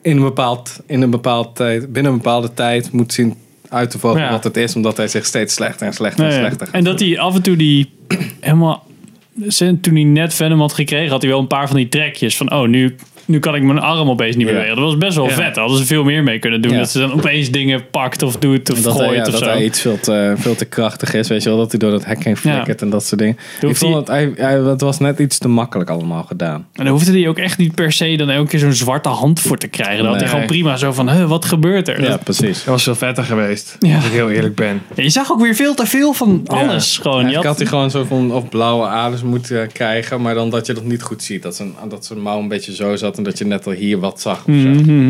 In 0.03 0.17
een 0.17 0.23
bepaald, 0.23 0.81
in 0.87 1.03
een 1.03 1.11
bepaald 1.11 1.57
tijd, 1.57 1.93
binnen 1.93 2.13
een 2.13 2.19
bepaalde 2.19 2.55
tijd 2.55 2.93
moet 2.93 3.13
zien 3.13 3.37
uit 3.73 3.91
te 3.91 3.99
vogelen 3.99 4.25
Ja. 4.25 4.31
wat 4.31 4.45
het 4.45 4.57
is. 4.57 4.77
Omdat 4.77 4.97
hij 4.97 5.09
zich 5.09 5.27
steeds 5.27 5.55
slechter 5.55 5.87
en 5.87 5.93
slechter 5.93 6.25
en 6.25 6.33
slechter 6.33 6.69
En 6.73 6.85
dat 6.85 7.01
hij 7.01 7.19
af 7.19 7.35
en 7.35 7.43
toe 7.43 7.57
die 7.57 7.91
helemaal... 8.41 8.87
Toen 9.81 9.95
hij 9.95 10.03
net 10.03 10.35
Venom 10.35 10.61
had 10.61 10.73
gekregen, 10.73 11.11
had 11.11 11.23
hij 11.23 11.31
wel 11.31 11.41
een 11.41 11.47
paar 11.47 11.67
van 11.67 11.77
die 11.77 11.89
trekjes. 11.89 12.37
Van, 12.37 12.53
oh, 12.53 12.69
nu, 12.69 12.97
nu 13.25 13.39
kan 13.39 13.55
ik 13.55 13.63
mijn 13.63 13.79
arm 13.79 14.11
opeens 14.11 14.37
niet 14.37 14.47
Ja. 14.47 14.53
bewegen. 14.53 14.75
Dat 14.77 14.85
was 14.85 14.99
best 14.99 15.17
wel 15.17 15.25
Ja. 15.25 15.31
vet. 15.31 15.55
Daar 15.55 15.65
hadden 15.65 15.79
ze 15.79 15.87
veel 15.87 16.05
meer 16.05 16.23
mee 16.23 16.39
kunnen 16.39 16.63
doen. 16.63 16.73
Ja. 16.73 16.79
Dat 16.79 16.91
ze 16.91 16.99
dan 16.99 17.13
opeens 17.13 17.51
dingen 17.51 17.91
pakt 17.91 18.23
of 18.23 18.37
doet 18.37 18.71
of 18.71 18.81
Dat, 18.81 18.97
hij, 18.99 19.05
gooit 19.07 19.17
ja, 19.19 19.25
of 19.25 19.31
dat 19.31 19.39
zo. 19.43 19.45
hij 19.49 19.65
iets 19.65 19.81
veel 19.81 20.01
te, 20.01 20.35
veel 20.37 20.55
te 20.55 20.65
krachtig 20.65 21.15
is. 21.15 21.29
Weet 21.29 21.43
je 21.43 21.49
wel, 21.49 21.59
dat 21.59 21.71
hij 21.71 21.81
door 21.81 21.91
dat 21.91 22.05
hek 22.05 22.25
heen 22.25 22.37
flikkert 22.37 22.83
en 22.83 22.91
dat 22.91 23.05
soort 23.05 23.21
dingen. 23.21 23.37
Ik 23.61 23.77
vond 23.77 24.09
hij- 24.09 24.21
het, 24.23 24.37
hij, 24.37 24.47
hij, 24.47 24.59
het 24.61 24.81
was 24.81 24.99
net 24.99 25.19
iets 25.19 25.39
te 25.39 25.49
makkelijk 25.49 25.91
allemaal 25.91 26.23
gedaan. 26.23 26.67
En 26.75 26.85
daar 26.85 26.93
hoefde 26.93 27.13
hij 27.13 27.29
ook 27.29 27.39
echt 27.39 27.59
niet 27.59 27.75
per 27.75 27.93
se 27.93 28.17
dan 28.17 28.31
elke 28.31 28.49
keer 28.49 28.59
zo'n 28.59 28.73
zwarte 28.73 29.09
hand 29.09 29.41
voor 29.41 29.59
te 29.59 29.69
krijgen. 29.69 29.97
Dan 29.97 30.07
had 30.07 30.21
hij 30.21 30.29
gewoon 30.29 30.47
prima 30.47 30.77
zo 30.77 30.93
van, 30.93 31.11
huh, 31.11 31.29
wat 31.29 31.45
gebeurt 31.45 31.89
er? 31.89 32.03
Ja, 32.03 32.09
Dat- 32.09 32.25
precies. 32.25 32.57
Dat 32.59 32.67
was 32.67 32.83
veel 32.83 32.95
vetter 32.95 33.25
geweest. 33.25 33.77
Ja. 33.79 33.97
Als 33.97 34.05
ik 34.05 34.13
heel 34.13 34.31
eerlijk 34.31 34.55
ben. 34.55 34.83
je 34.95 35.09
zag 35.11 35.33
ook 35.33 35.41
weer 35.41 35.55
veel 35.55 35.75
te 35.75 35.87
veel 35.87 36.13
van 36.13 36.43
alles. 36.47 36.97
Gewoon. 36.97 37.13
Eigenlijk 37.17 37.35
had- 37.35 37.45
had 37.45 37.59
hij 37.59 37.67
gewoon 37.67 37.91
zo 37.91 38.05
van 38.05 38.33
of 38.33 38.49
blauwe 38.49 38.87
aders 38.87 39.23
moeten 39.23 39.73
krijgen, 39.73 40.21
maar 40.23 40.35
dan 40.35 40.51
dat 40.51 40.67
je 40.67 40.73
dat 40.73 40.85
niet 40.85 41.03
goed 41.03 41.23
ziet. 41.23 41.43
Dat 41.43 41.57
zijn, 41.57 41.75
dat 41.89 42.05
zijn 42.07 42.21
mouw 42.21 42.39
een 42.39 42.49
beetje 42.49 42.75
zo 42.75 42.97
zat 42.97 43.12
en 43.17 43.23
dat 43.23 43.39
je 43.39 43.45
net 43.45 43.67
al 43.67 43.73
hier 43.73 43.99
wat 43.99 44.21
zag. 44.21 44.39
Of 44.39 44.55
zo. 44.55 44.69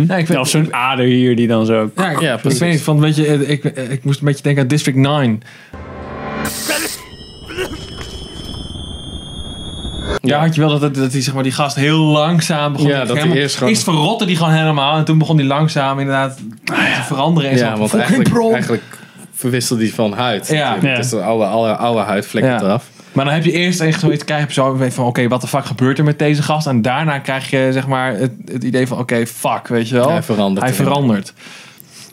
Ja, 0.09 0.17
ik 0.17 0.29
Ja, 0.29 0.41
of 0.41 0.49
zo'n 0.49 0.75
ader 0.75 1.05
hier 1.05 1.37
die 1.37 1.47
dan 1.47 1.67
zo... 1.67 1.91
Ja, 1.97 2.11
ik, 2.11 2.21
Ja, 2.21 2.35
ik 2.35 2.41
precies. 2.41 2.61
weet 2.61 2.81
van, 2.81 3.01
weet 3.01 3.17
je, 3.17 3.47
ik, 3.47 3.65
ik, 3.65 3.77
ik 3.91 4.05
moest 4.05 4.19
een 4.21 4.27
beetje 4.27 4.43
denken 4.43 4.63
aan 4.63 4.69
District 4.69 4.97
9. 4.99 5.41
Ja, 10.23 10.39
had 10.41 10.55
je 10.55 10.61
wel 10.61 10.71
dat, 10.71 10.81
dat, 10.81 10.95
dat 10.95 11.13
die, 11.13 11.23
zeg 11.23 11.35
maar, 11.35 11.43
die 11.43 11.53
gast 11.53 11.77
heel 11.77 11.99
langzaam 11.99 12.73
begon 12.73 12.89
Ja, 12.89 13.01
te 13.01 13.07
dat 13.07 13.09
hij 13.17 13.19
remmen. 13.25 13.37
eerst 13.43 13.55
gewoon- 13.55 13.69
Eerst 13.73 13.83
verrotte 13.85 14.27
die 14.27 14.37
gewoon 14.37 14.53
helemaal. 14.53 14.97
En 14.97 15.05
toen 15.05 15.19
begon 15.19 15.37
die 15.37 15.47
langzaam 15.47 15.99
inderdaad 15.99 16.37
te 16.65 17.01
veranderen. 17.07 17.51
En 17.51 17.57
Ja, 17.57 17.63
zo, 17.73 17.79
want 17.79 17.91
fucking 17.91 18.01
eigenlijk, 18.03 18.31
bro. 18.31 18.53
eigenlijk 18.53 18.83
verwisselt 19.33 19.79
die 19.79 19.95
van 19.95 20.13
huid. 20.13 20.49
Ja. 20.49 20.77
Dus 20.79 21.09
de 21.09 21.23
oude, 21.23 21.45
oude, 21.45 21.77
oude 21.77 22.01
huid 22.01 22.27
flikkert 22.27 22.61
Ja. 22.61 22.67
eraf. 22.67 22.91
Maar 23.13 23.25
dan 23.25 23.35
heb 23.35 23.45
je 23.45 23.53
eerst 23.53 23.81
echt 23.81 24.01
zoiets 24.01 24.25
krijg 24.25 24.47
je 24.47 24.53
zo 24.53 24.77
van 24.89 25.07
oké, 25.07 25.29
wat 25.29 25.41
de 25.41 25.47
fuck 25.47 25.65
gebeurt 25.65 25.99
er 25.99 26.05
met 26.05 26.19
deze 26.19 26.43
gast? 26.43 26.67
En 26.67 26.83
daarna 26.83 27.19
krijg 27.19 27.51
je 27.51 27.69
zeg 27.73 27.87
maar 27.87 28.17
het, 28.17 28.33
het 28.53 28.65
idee 28.65 28.87
van 28.87 28.99
oké, 28.99 29.27
fuck, 29.27 29.69
weet 29.69 29.89
je 29.89 29.95
wel. 29.95 30.11
Hij 30.11 30.23
verandert 30.23 30.67
Hij 30.67 30.75
verandert. 30.75 31.33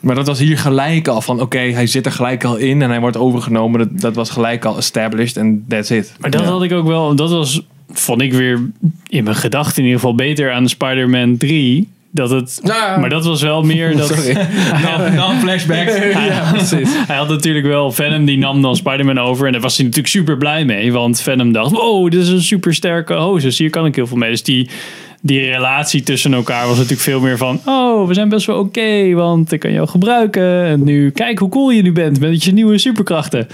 Maar 0.00 0.14
dat 0.14 0.26
was 0.26 0.38
hier 0.38 0.58
gelijk 0.58 1.08
al 1.08 1.20
van 1.20 1.40
oké, 1.40 1.58
hij 1.58 1.86
zit 1.86 2.06
er 2.06 2.12
gelijk 2.12 2.44
al 2.44 2.56
in 2.56 2.82
en 2.82 2.90
hij 2.90 3.00
wordt 3.00 3.16
overgenomen. 3.16 3.78
Dat, 3.78 4.00
dat 4.00 4.14
was 4.14 4.30
gelijk 4.30 4.64
al 4.64 4.76
established 4.76 5.36
en 5.36 5.64
that's 5.68 5.90
it. 5.90 6.14
Maar 6.18 6.30
dat 6.30 6.44
had 6.44 6.62
ik 6.62 6.72
ook 6.72 6.86
wel, 6.86 7.14
dat 7.14 7.30
was, 7.30 7.62
vond 7.92 8.22
ik 8.22 8.32
weer 8.32 8.70
in 9.08 9.24
mijn 9.24 9.36
gedachten 9.36 9.76
in 9.76 9.84
ieder 9.84 10.00
geval 10.00 10.14
beter 10.14 10.52
aan 10.52 10.68
Spider-Man 10.68 11.36
3. 11.36 11.88
Dat 12.12 12.30
het, 12.30 12.60
Ja. 12.64 12.96
maar 12.96 13.08
dat 13.10 13.24
was 13.24 13.42
wel 13.42 13.62
meer 13.62 13.96
dat. 13.96 14.26
Ja, 16.28 16.50
precies. 16.52 16.88
Hij 17.06 17.16
had 17.16 17.28
natuurlijk 17.28 17.66
wel 17.66 17.92
Venom, 17.92 18.24
die 18.24 18.38
nam 18.38 18.62
dan 18.62 18.76
Spider-Man 18.76 19.18
over. 19.18 19.46
En 19.46 19.52
daar 19.52 19.60
was 19.60 19.76
hij 19.76 19.84
natuurlijk 19.86 20.14
super 20.14 20.36
blij 20.36 20.64
mee. 20.64 20.92
Want 20.92 21.20
Venom 21.20 21.52
dacht, 21.52 21.70
wow, 21.70 22.10
dit 22.10 22.20
is 22.20 22.28
een 22.28 22.42
super 22.42 22.74
sterke 22.74 23.14
host. 23.14 23.42
Dus 23.44 23.58
hier 23.58 23.70
kan 23.70 23.86
ik 23.86 23.94
heel 23.96 24.06
veel 24.06 24.16
mee. 24.16 24.30
Dus 24.30 24.42
die, 24.42 24.68
die 25.22 25.40
relatie 25.50 26.02
tussen 26.02 26.34
elkaar 26.34 26.66
was 26.66 26.74
natuurlijk 26.76 27.02
veel 27.02 27.20
meer 27.20 27.36
van... 27.36 27.60
Oh, 27.64 28.06
we 28.08 28.14
zijn 28.14 28.28
best 28.28 28.46
wel 28.46 28.58
oké, 28.58 29.12
want 29.14 29.52
ik 29.52 29.60
kan 29.60 29.72
jou 29.72 29.88
gebruiken. 29.88 30.64
En 30.64 30.84
nu, 30.84 31.10
kijk 31.10 31.38
hoe 31.38 31.48
cool 31.48 31.70
je 31.70 31.82
nu 31.82 31.92
bent 31.92 32.20
met 32.20 32.44
je 32.44 32.52
nieuwe 32.52 32.78
superkrachten. 32.78 33.46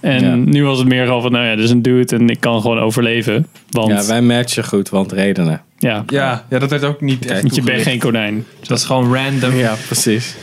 En 0.00 0.24
Ja. 0.24 0.34
nu 0.34 0.64
was 0.64 0.78
het 0.78 0.88
meer 0.88 1.06
gewoon 1.06 1.22
van, 1.22 1.32
nou 1.32 1.44
ja, 1.46 1.54
dit 1.54 1.64
is 1.64 1.70
een 1.70 1.82
dude 1.82 2.16
en 2.16 2.28
ik 2.30 2.40
kan 2.40 2.60
gewoon 2.60 2.78
overleven. 2.78 3.46
Want 3.70 3.90
Ja, 3.90 4.06
wij 4.06 4.22
matchen 4.22 4.64
goed, 4.64 4.88
want 4.88 5.12
redenen. 5.12 5.60
Ja, 5.78 6.04
Ja, 6.06 6.44
ja, 6.50 6.58
dat 6.58 6.70
werd 6.70 6.84
ook 6.84 7.00
niet 7.00 7.26
echt 7.26 7.42
want 7.42 7.54
je 7.54 7.62
bent 7.62 7.82
geen 7.82 7.98
konijn. 7.98 8.44
Dat 8.62 8.78
is 8.78 8.84
gewoon 8.84 9.14
random. 9.14 9.54
Ja, 9.54 9.74
precies. 9.86 10.34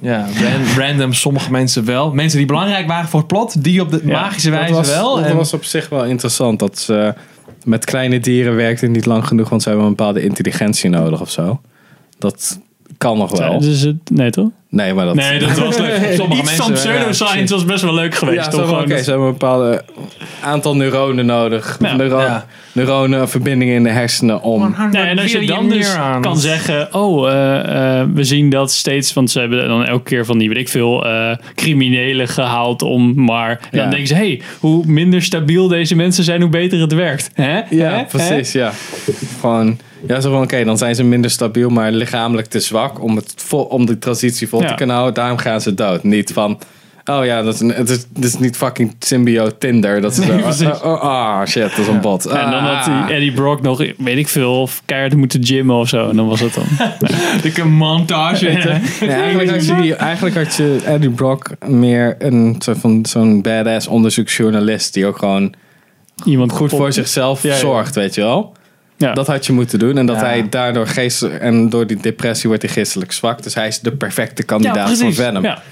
Ja, 0.00 0.28
ran- 0.40 0.74
random. 0.86 1.12
Sommige 1.12 1.50
mensen 1.50 1.84
wel. 1.84 2.12
Mensen 2.12 2.38
die 2.38 2.46
belangrijk 2.46 2.86
waren 2.86 3.08
voor 3.08 3.18
het 3.18 3.28
plot, 3.28 3.64
die 3.64 3.80
op 3.80 3.90
de 3.90 4.00
Ja, 4.04 4.20
magische 4.20 4.50
Dat 4.50 4.58
wijze 4.58 4.74
was, 4.74 4.88
wel. 4.88 5.16
dat 5.16 5.24
En- 5.24 5.36
was 5.36 5.52
op 5.52 5.64
zich 5.64 5.88
wel 5.88 6.04
interessant. 6.04 6.58
Dat 6.58 6.78
ze 6.78 7.14
met 7.64 7.84
kleine 7.84 8.20
dieren 8.20 8.56
werkte 8.56 8.86
niet 8.86 9.06
lang 9.06 9.26
genoeg, 9.26 9.48
want 9.48 9.62
ze 9.62 9.68
hebben 9.68 9.86
een 9.86 9.94
bepaalde 9.94 10.22
intelligentie 10.24 10.90
nodig 10.90 11.20
of 11.20 11.30
zo. 11.30 11.60
Dat 12.18 12.58
kan 13.02 13.18
nog 13.18 13.38
wel. 13.38 13.60
Dus 13.60 13.80
het, 13.80 13.96
nee 14.12 14.30
toch? 14.30 14.48
Nee, 14.68 14.94
maar 14.94 15.04
dat... 15.04 15.14
Nee, 15.14 15.38
dat 15.38 15.58
was 15.58 15.78
leuk. 15.78 16.12
Sommige 16.16 16.40
Iets 16.42 16.52
van 16.52 16.72
pseudoscience 16.72 17.54
was 17.54 17.64
best 17.64 17.82
wel 17.82 17.94
leuk 17.94 18.14
geweest. 18.14 18.44
Ja, 18.44 18.48
toch? 18.50 18.80
oké, 18.80 19.02
ze 19.02 19.10
hebben 19.10 19.26
een 19.26 19.32
bepaalde 19.32 19.84
aantal 20.42 20.76
neuronen 20.76 21.26
nodig. 21.26 21.76
Ja. 21.80 21.96
Neuro- 21.96 22.20
Ja. 22.20 22.46
Neuronen, 22.72 23.28
verbindingen 23.28 23.74
in 23.74 23.82
de 23.82 23.90
hersenen 23.90 24.42
om... 24.42 24.74
Nee, 24.92 25.02
en 25.02 25.18
als 25.18 25.32
je 25.32 25.46
dan 25.46 25.68
dus 25.68 25.96
kan 26.20 26.38
zeggen, 26.38 26.94
oh, 26.94 27.30
eh, 27.30 28.00
eh, 28.00 28.06
we 28.14 28.24
zien 28.24 28.50
dat 28.50 28.72
steeds, 28.72 29.12
want 29.12 29.30
ze 29.30 29.38
hebben 29.40 29.68
dan 29.68 29.84
elke 29.84 30.02
keer 30.04 30.24
van 30.24 30.38
die, 30.38 30.48
weet 30.48 30.58
ik 30.58 30.68
veel, 30.68 31.06
eh, 31.06 31.36
criminelen 31.54 32.28
gehaald 32.28 32.82
om 32.82 33.24
maar, 33.24 33.50
en 33.50 33.58
dan 33.70 33.80
Ja. 33.80 33.88
denken 33.90 34.06
ze, 34.08 34.14
hey, 34.14 34.40
hoe 34.60 34.86
minder 34.86 35.22
stabiel 35.22 35.68
deze 35.68 35.96
mensen 35.96 36.24
zijn, 36.24 36.40
hoe 36.40 36.50
beter 36.50 36.80
het 36.80 36.92
werkt. 36.92 37.30
Hè? 37.34 37.60
Ja, 37.70 37.90
Hè? 37.90 38.04
precies, 38.04 38.52
ja. 38.52 38.72
Gewoon, 39.40 39.78
ja, 40.08 40.20
zo 40.20 40.30
van, 40.32 40.42
oké, 40.42 40.64
dan 40.64 40.78
zijn 40.78 40.94
ze 40.94 41.04
minder 41.04 41.30
stabiel, 41.30 41.68
maar 41.70 41.90
lichamelijk 41.92 42.46
te 42.48 42.60
zwak 42.60 43.02
om, 43.02 43.16
het 43.16 43.34
vol, 43.36 43.62
om 43.64 43.86
de 43.86 43.98
transitie 43.98 44.48
vol 44.48 44.60
Ja. 44.62 44.68
te 44.68 44.74
kunnen 44.74 44.94
houden. 44.94 45.14
Daarom 45.14 45.38
gaan 45.38 45.60
ze 45.60 45.74
dood. 45.74 46.02
Niet 46.02 46.32
van, 46.32 46.58
oh 47.04 47.24
ja, 47.24 47.42
dat 47.42 47.54
is, 47.54 47.60
een- 47.60 47.72
het 47.74 47.88
is, 47.88 48.06
het 48.14 48.24
is 48.24 48.38
niet 48.38 48.56
fucking 48.56 48.94
symbiote 48.98 49.58
Tinder. 49.58 50.00
Dat 50.00 50.18
is 50.18 50.26
zo, 50.26 50.36
precies. 50.42 50.66
oh, 50.66 50.84
oh, 50.84 51.00
ah, 51.00 51.46
shit, 51.46 51.62
dat 51.62 51.78
is 51.78 51.86
een 51.86 52.00
bot. 52.00 52.26
En 52.26 52.50
dan 52.50 52.62
had 52.64 52.86
Ah. 52.86 53.06
die 53.06 53.14
Eddie 53.14 53.32
Brock 53.32 53.62
nog, 53.62 53.78
weet 53.98 54.16
ik 54.18 54.28
veel, 54.28 54.60
of 54.60 54.82
keihard 54.84 55.16
moeten 55.16 55.44
gymmen 55.46 55.76
of 55.76 55.88
zo. 55.88 56.08
En 56.08 56.16
dan 56.16 56.26
was 56.28 56.40
het 56.40 56.54
dan. 56.54 56.64
Dikke 57.42 57.64
montage. 57.64 58.50
Ja, 58.50 58.80
eigenlijk, 59.08 59.50
had 59.50 59.66
je 59.66 59.74
die, 59.74 59.94
eigenlijk 59.94 60.36
had 60.36 60.54
je 60.54 60.78
Eddie 60.84 61.10
Brock 61.10 61.50
meer 61.66 62.16
een 62.18 62.56
soort 62.58 62.78
van 62.78 63.06
zo'n 63.06 63.42
badass 63.42 63.86
onderzoeksjournalist 63.86 64.94
die 64.94 65.06
ook 65.06 65.18
gewoon 65.18 65.54
Iemand 66.24 66.52
goed 66.52 66.70
voor 66.70 66.92
zichzelf 66.92 67.42
Ja, 67.42 67.50
ja. 67.52 67.56
zorgt, 67.58 67.94
weet 67.94 68.14
je 68.14 68.20
wel. 68.20 68.52
Ja. 69.02 69.12
Dat 69.14 69.26
had 69.26 69.46
je 69.46 69.52
moeten 69.52 69.78
doen. 69.78 69.98
En 69.98 70.06
dat 70.06 70.16
Ja. 70.16 70.22
hij 70.24 70.48
daardoor 70.48 70.86
geest 70.86 71.22
en 71.22 71.68
door 71.70 71.86
die 71.86 71.96
depressie 71.96 72.48
wordt 72.48 72.64
hij 72.64 72.72
geestelijk 72.72 73.12
zwak. 73.12 73.42
Dus 73.42 73.54
hij 73.54 73.66
is 73.66 73.80
de 73.80 73.92
perfecte 73.92 74.42
ja, 74.42 74.46
kandidaat 74.48 74.98
voor. 74.98 75.12
Venom. 75.14 75.42
Ja. 75.42 75.62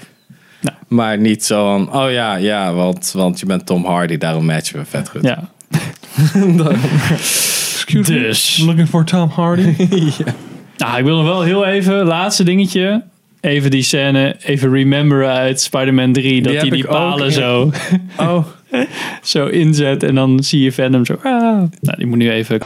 Maar 0.87 1.17
niet 1.17 1.45
zo 1.45 1.65
van, 1.65 1.95
oh 2.03 2.11
ja, 2.11 2.35
ja, 2.35 2.73
want, 2.73 3.11
want 3.15 3.39
je 3.39 3.45
bent 3.45 3.65
Tom 3.65 3.85
Hardy, 3.85 4.17
daarom 4.17 4.45
matchen 4.45 4.79
we 4.79 4.85
vet 4.85 5.09
goed. 5.09 5.21
ja. 5.23 5.49
Excuse 7.11 8.13
Dus. 8.13 8.57
me. 8.57 8.65
Looking 8.65 8.87
for 8.89 9.03
Tom 9.05 9.29
Hardy. 9.29 9.73
Nou, 10.77 10.97
ik 10.97 11.03
wil 11.03 11.15
nog 11.17 11.25
wel 11.25 11.41
heel 11.41 11.65
even, 11.65 12.05
laatste 12.05 12.43
dingetje. 12.43 13.03
Even 13.41 13.71
die 13.71 13.83
scène, 13.83 14.35
even 14.43 14.71
rememberen 14.73 15.29
uit 15.31 15.61
Spider-Man 15.61 16.13
3. 16.13 16.41
Dat 16.41 16.51
Die 16.51 16.59
hij 16.61 16.69
die 16.69 16.87
ook, 16.87 16.95
palen 16.95 17.25
ja. 17.27 17.31
zo, 17.31 17.71
Oh, 18.17 18.45
zo 19.23 19.45
inzet. 19.47 20.03
En 20.03 20.15
dan 20.15 20.43
zie 20.43 20.61
je 20.61 20.71
Venom 20.71 21.05
zo. 21.05 21.13
Ah. 21.13 21.31
Nou, 21.81 21.97
die 21.97 22.05
moet 22.05 22.17
nu 22.17 22.31
even... 22.31 22.59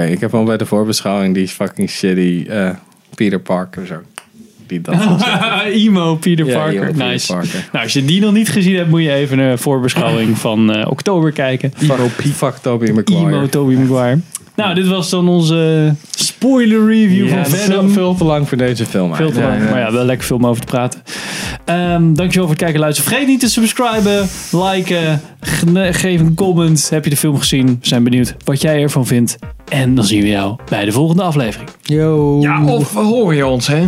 oké. 0.00 0.04
Ik 0.04 0.20
heb 0.20 0.34
al 0.34 0.44
bij 0.44 0.56
de 0.56 0.66
voorbeschouwing 0.66 1.34
die 1.34 1.48
fucking 1.48 1.90
shitty 1.90 2.44
eh, 2.48 2.70
Peter 3.14 3.40
Parker 3.40 3.86
zo. 3.86 3.94
Die 4.66 4.80
dat 4.80 4.94
Emo 5.72 6.16
Peter 6.16 6.46
Ja, 6.46 6.58
Parker. 6.58 6.82
emo 6.82 6.92
Peter 6.92 7.06
nice. 7.06 7.32
Parker. 7.32 7.68
Nou, 7.72 7.84
als 7.84 7.92
je 7.92 8.04
die 8.04 8.20
nog 8.20 8.32
niet 8.32 8.48
gezien 8.48 8.76
hebt, 8.76 8.88
moet 8.88 9.02
je 9.02 9.12
even 9.12 9.38
een 9.38 9.58
voorbeschouwing 9.58 10.38
van 10.48 10.74
eh, 10.74 10.90
oktober 10.90 11.32
kijken. 11.32 11.72
Fuck, 11.76 11.98
fuck 12.34 12.54
Tobey 12.56 12.92
Maguire. 12.92 13.36
Emo 13.36 13.46
Tobey 13.48 13.76
Maguire. 13.76 14.20
Nou, 14.56 14.74
dit 14.74 14.86
was 14.86 15.10
dan 15.10 15.28
onze 15.28 15.94
spoiler 16.10 16.86
review 16.86 17.28
Ja, 17.28 17.44
van 17.44 17.46
Venom. 17.56 17.84
veel, 17.86 17.92
veel 17.94 18.14
te 18.14 18.24
lang 18.24 18.48
voor 18.48 18.56
deze 18.58 18.86
film 18.86 19.14
Veel 19.14 19.30
te 19.30 19.40
lang, 19.40 19.70
maar 19.70 19.78
ja, 19.78 19.92
wel 19.92 20.04
lekker 20.04 20.34
om 20.34 20.46
over 20.46 20.60
te 20.60 20.66
praten. 20.66 21.02
Ehm, 21.64 22.14
dankjewel 22.14 22.32
voor 22.46 22.48
het 22.48 22.56
kijken 22.58 22.74
en 22.74 22.80
luisteren. 22.80 23.10
Vergeet 23.10 23.28
niet 23.28 23.40
te 23.40 23.48
subscriben, 23.50 24.28
liken, 24.50 25.20
ge- 25.40 25.88
geef 25.92 26.20
een 26.20 26.34
comment. 26.34 26.90
Heb 26.90 27.04
je 27.04 27.10
de 27.10 27.16
film 27.16 27.38
gezien? 27.38 27.66
We 27.66 27.88
zijn 27.88 28.02
benieuwd 28.04 28.34
wat 28.44 28.60
jij 28.60 28.82
ervan 28.82 29.06
vindt. 29.06 29.36
En 29.68 29.94
dan 29.94 30.04
zien 30.04 30.22
we 30.22 30.28
jou 30.28 30.56
bij 30.68 30.84
de 30.84 30.92
volgende 30.92 31.22
aflevering. 31.22 31.68
Yo. 31.82 32.40
Ja, 32.40 32.64
of 32.64 32.94
hoor 32.94 33.34
je 33.34 33.46
ons, 33.46 33.66
hè? 33.66 33.86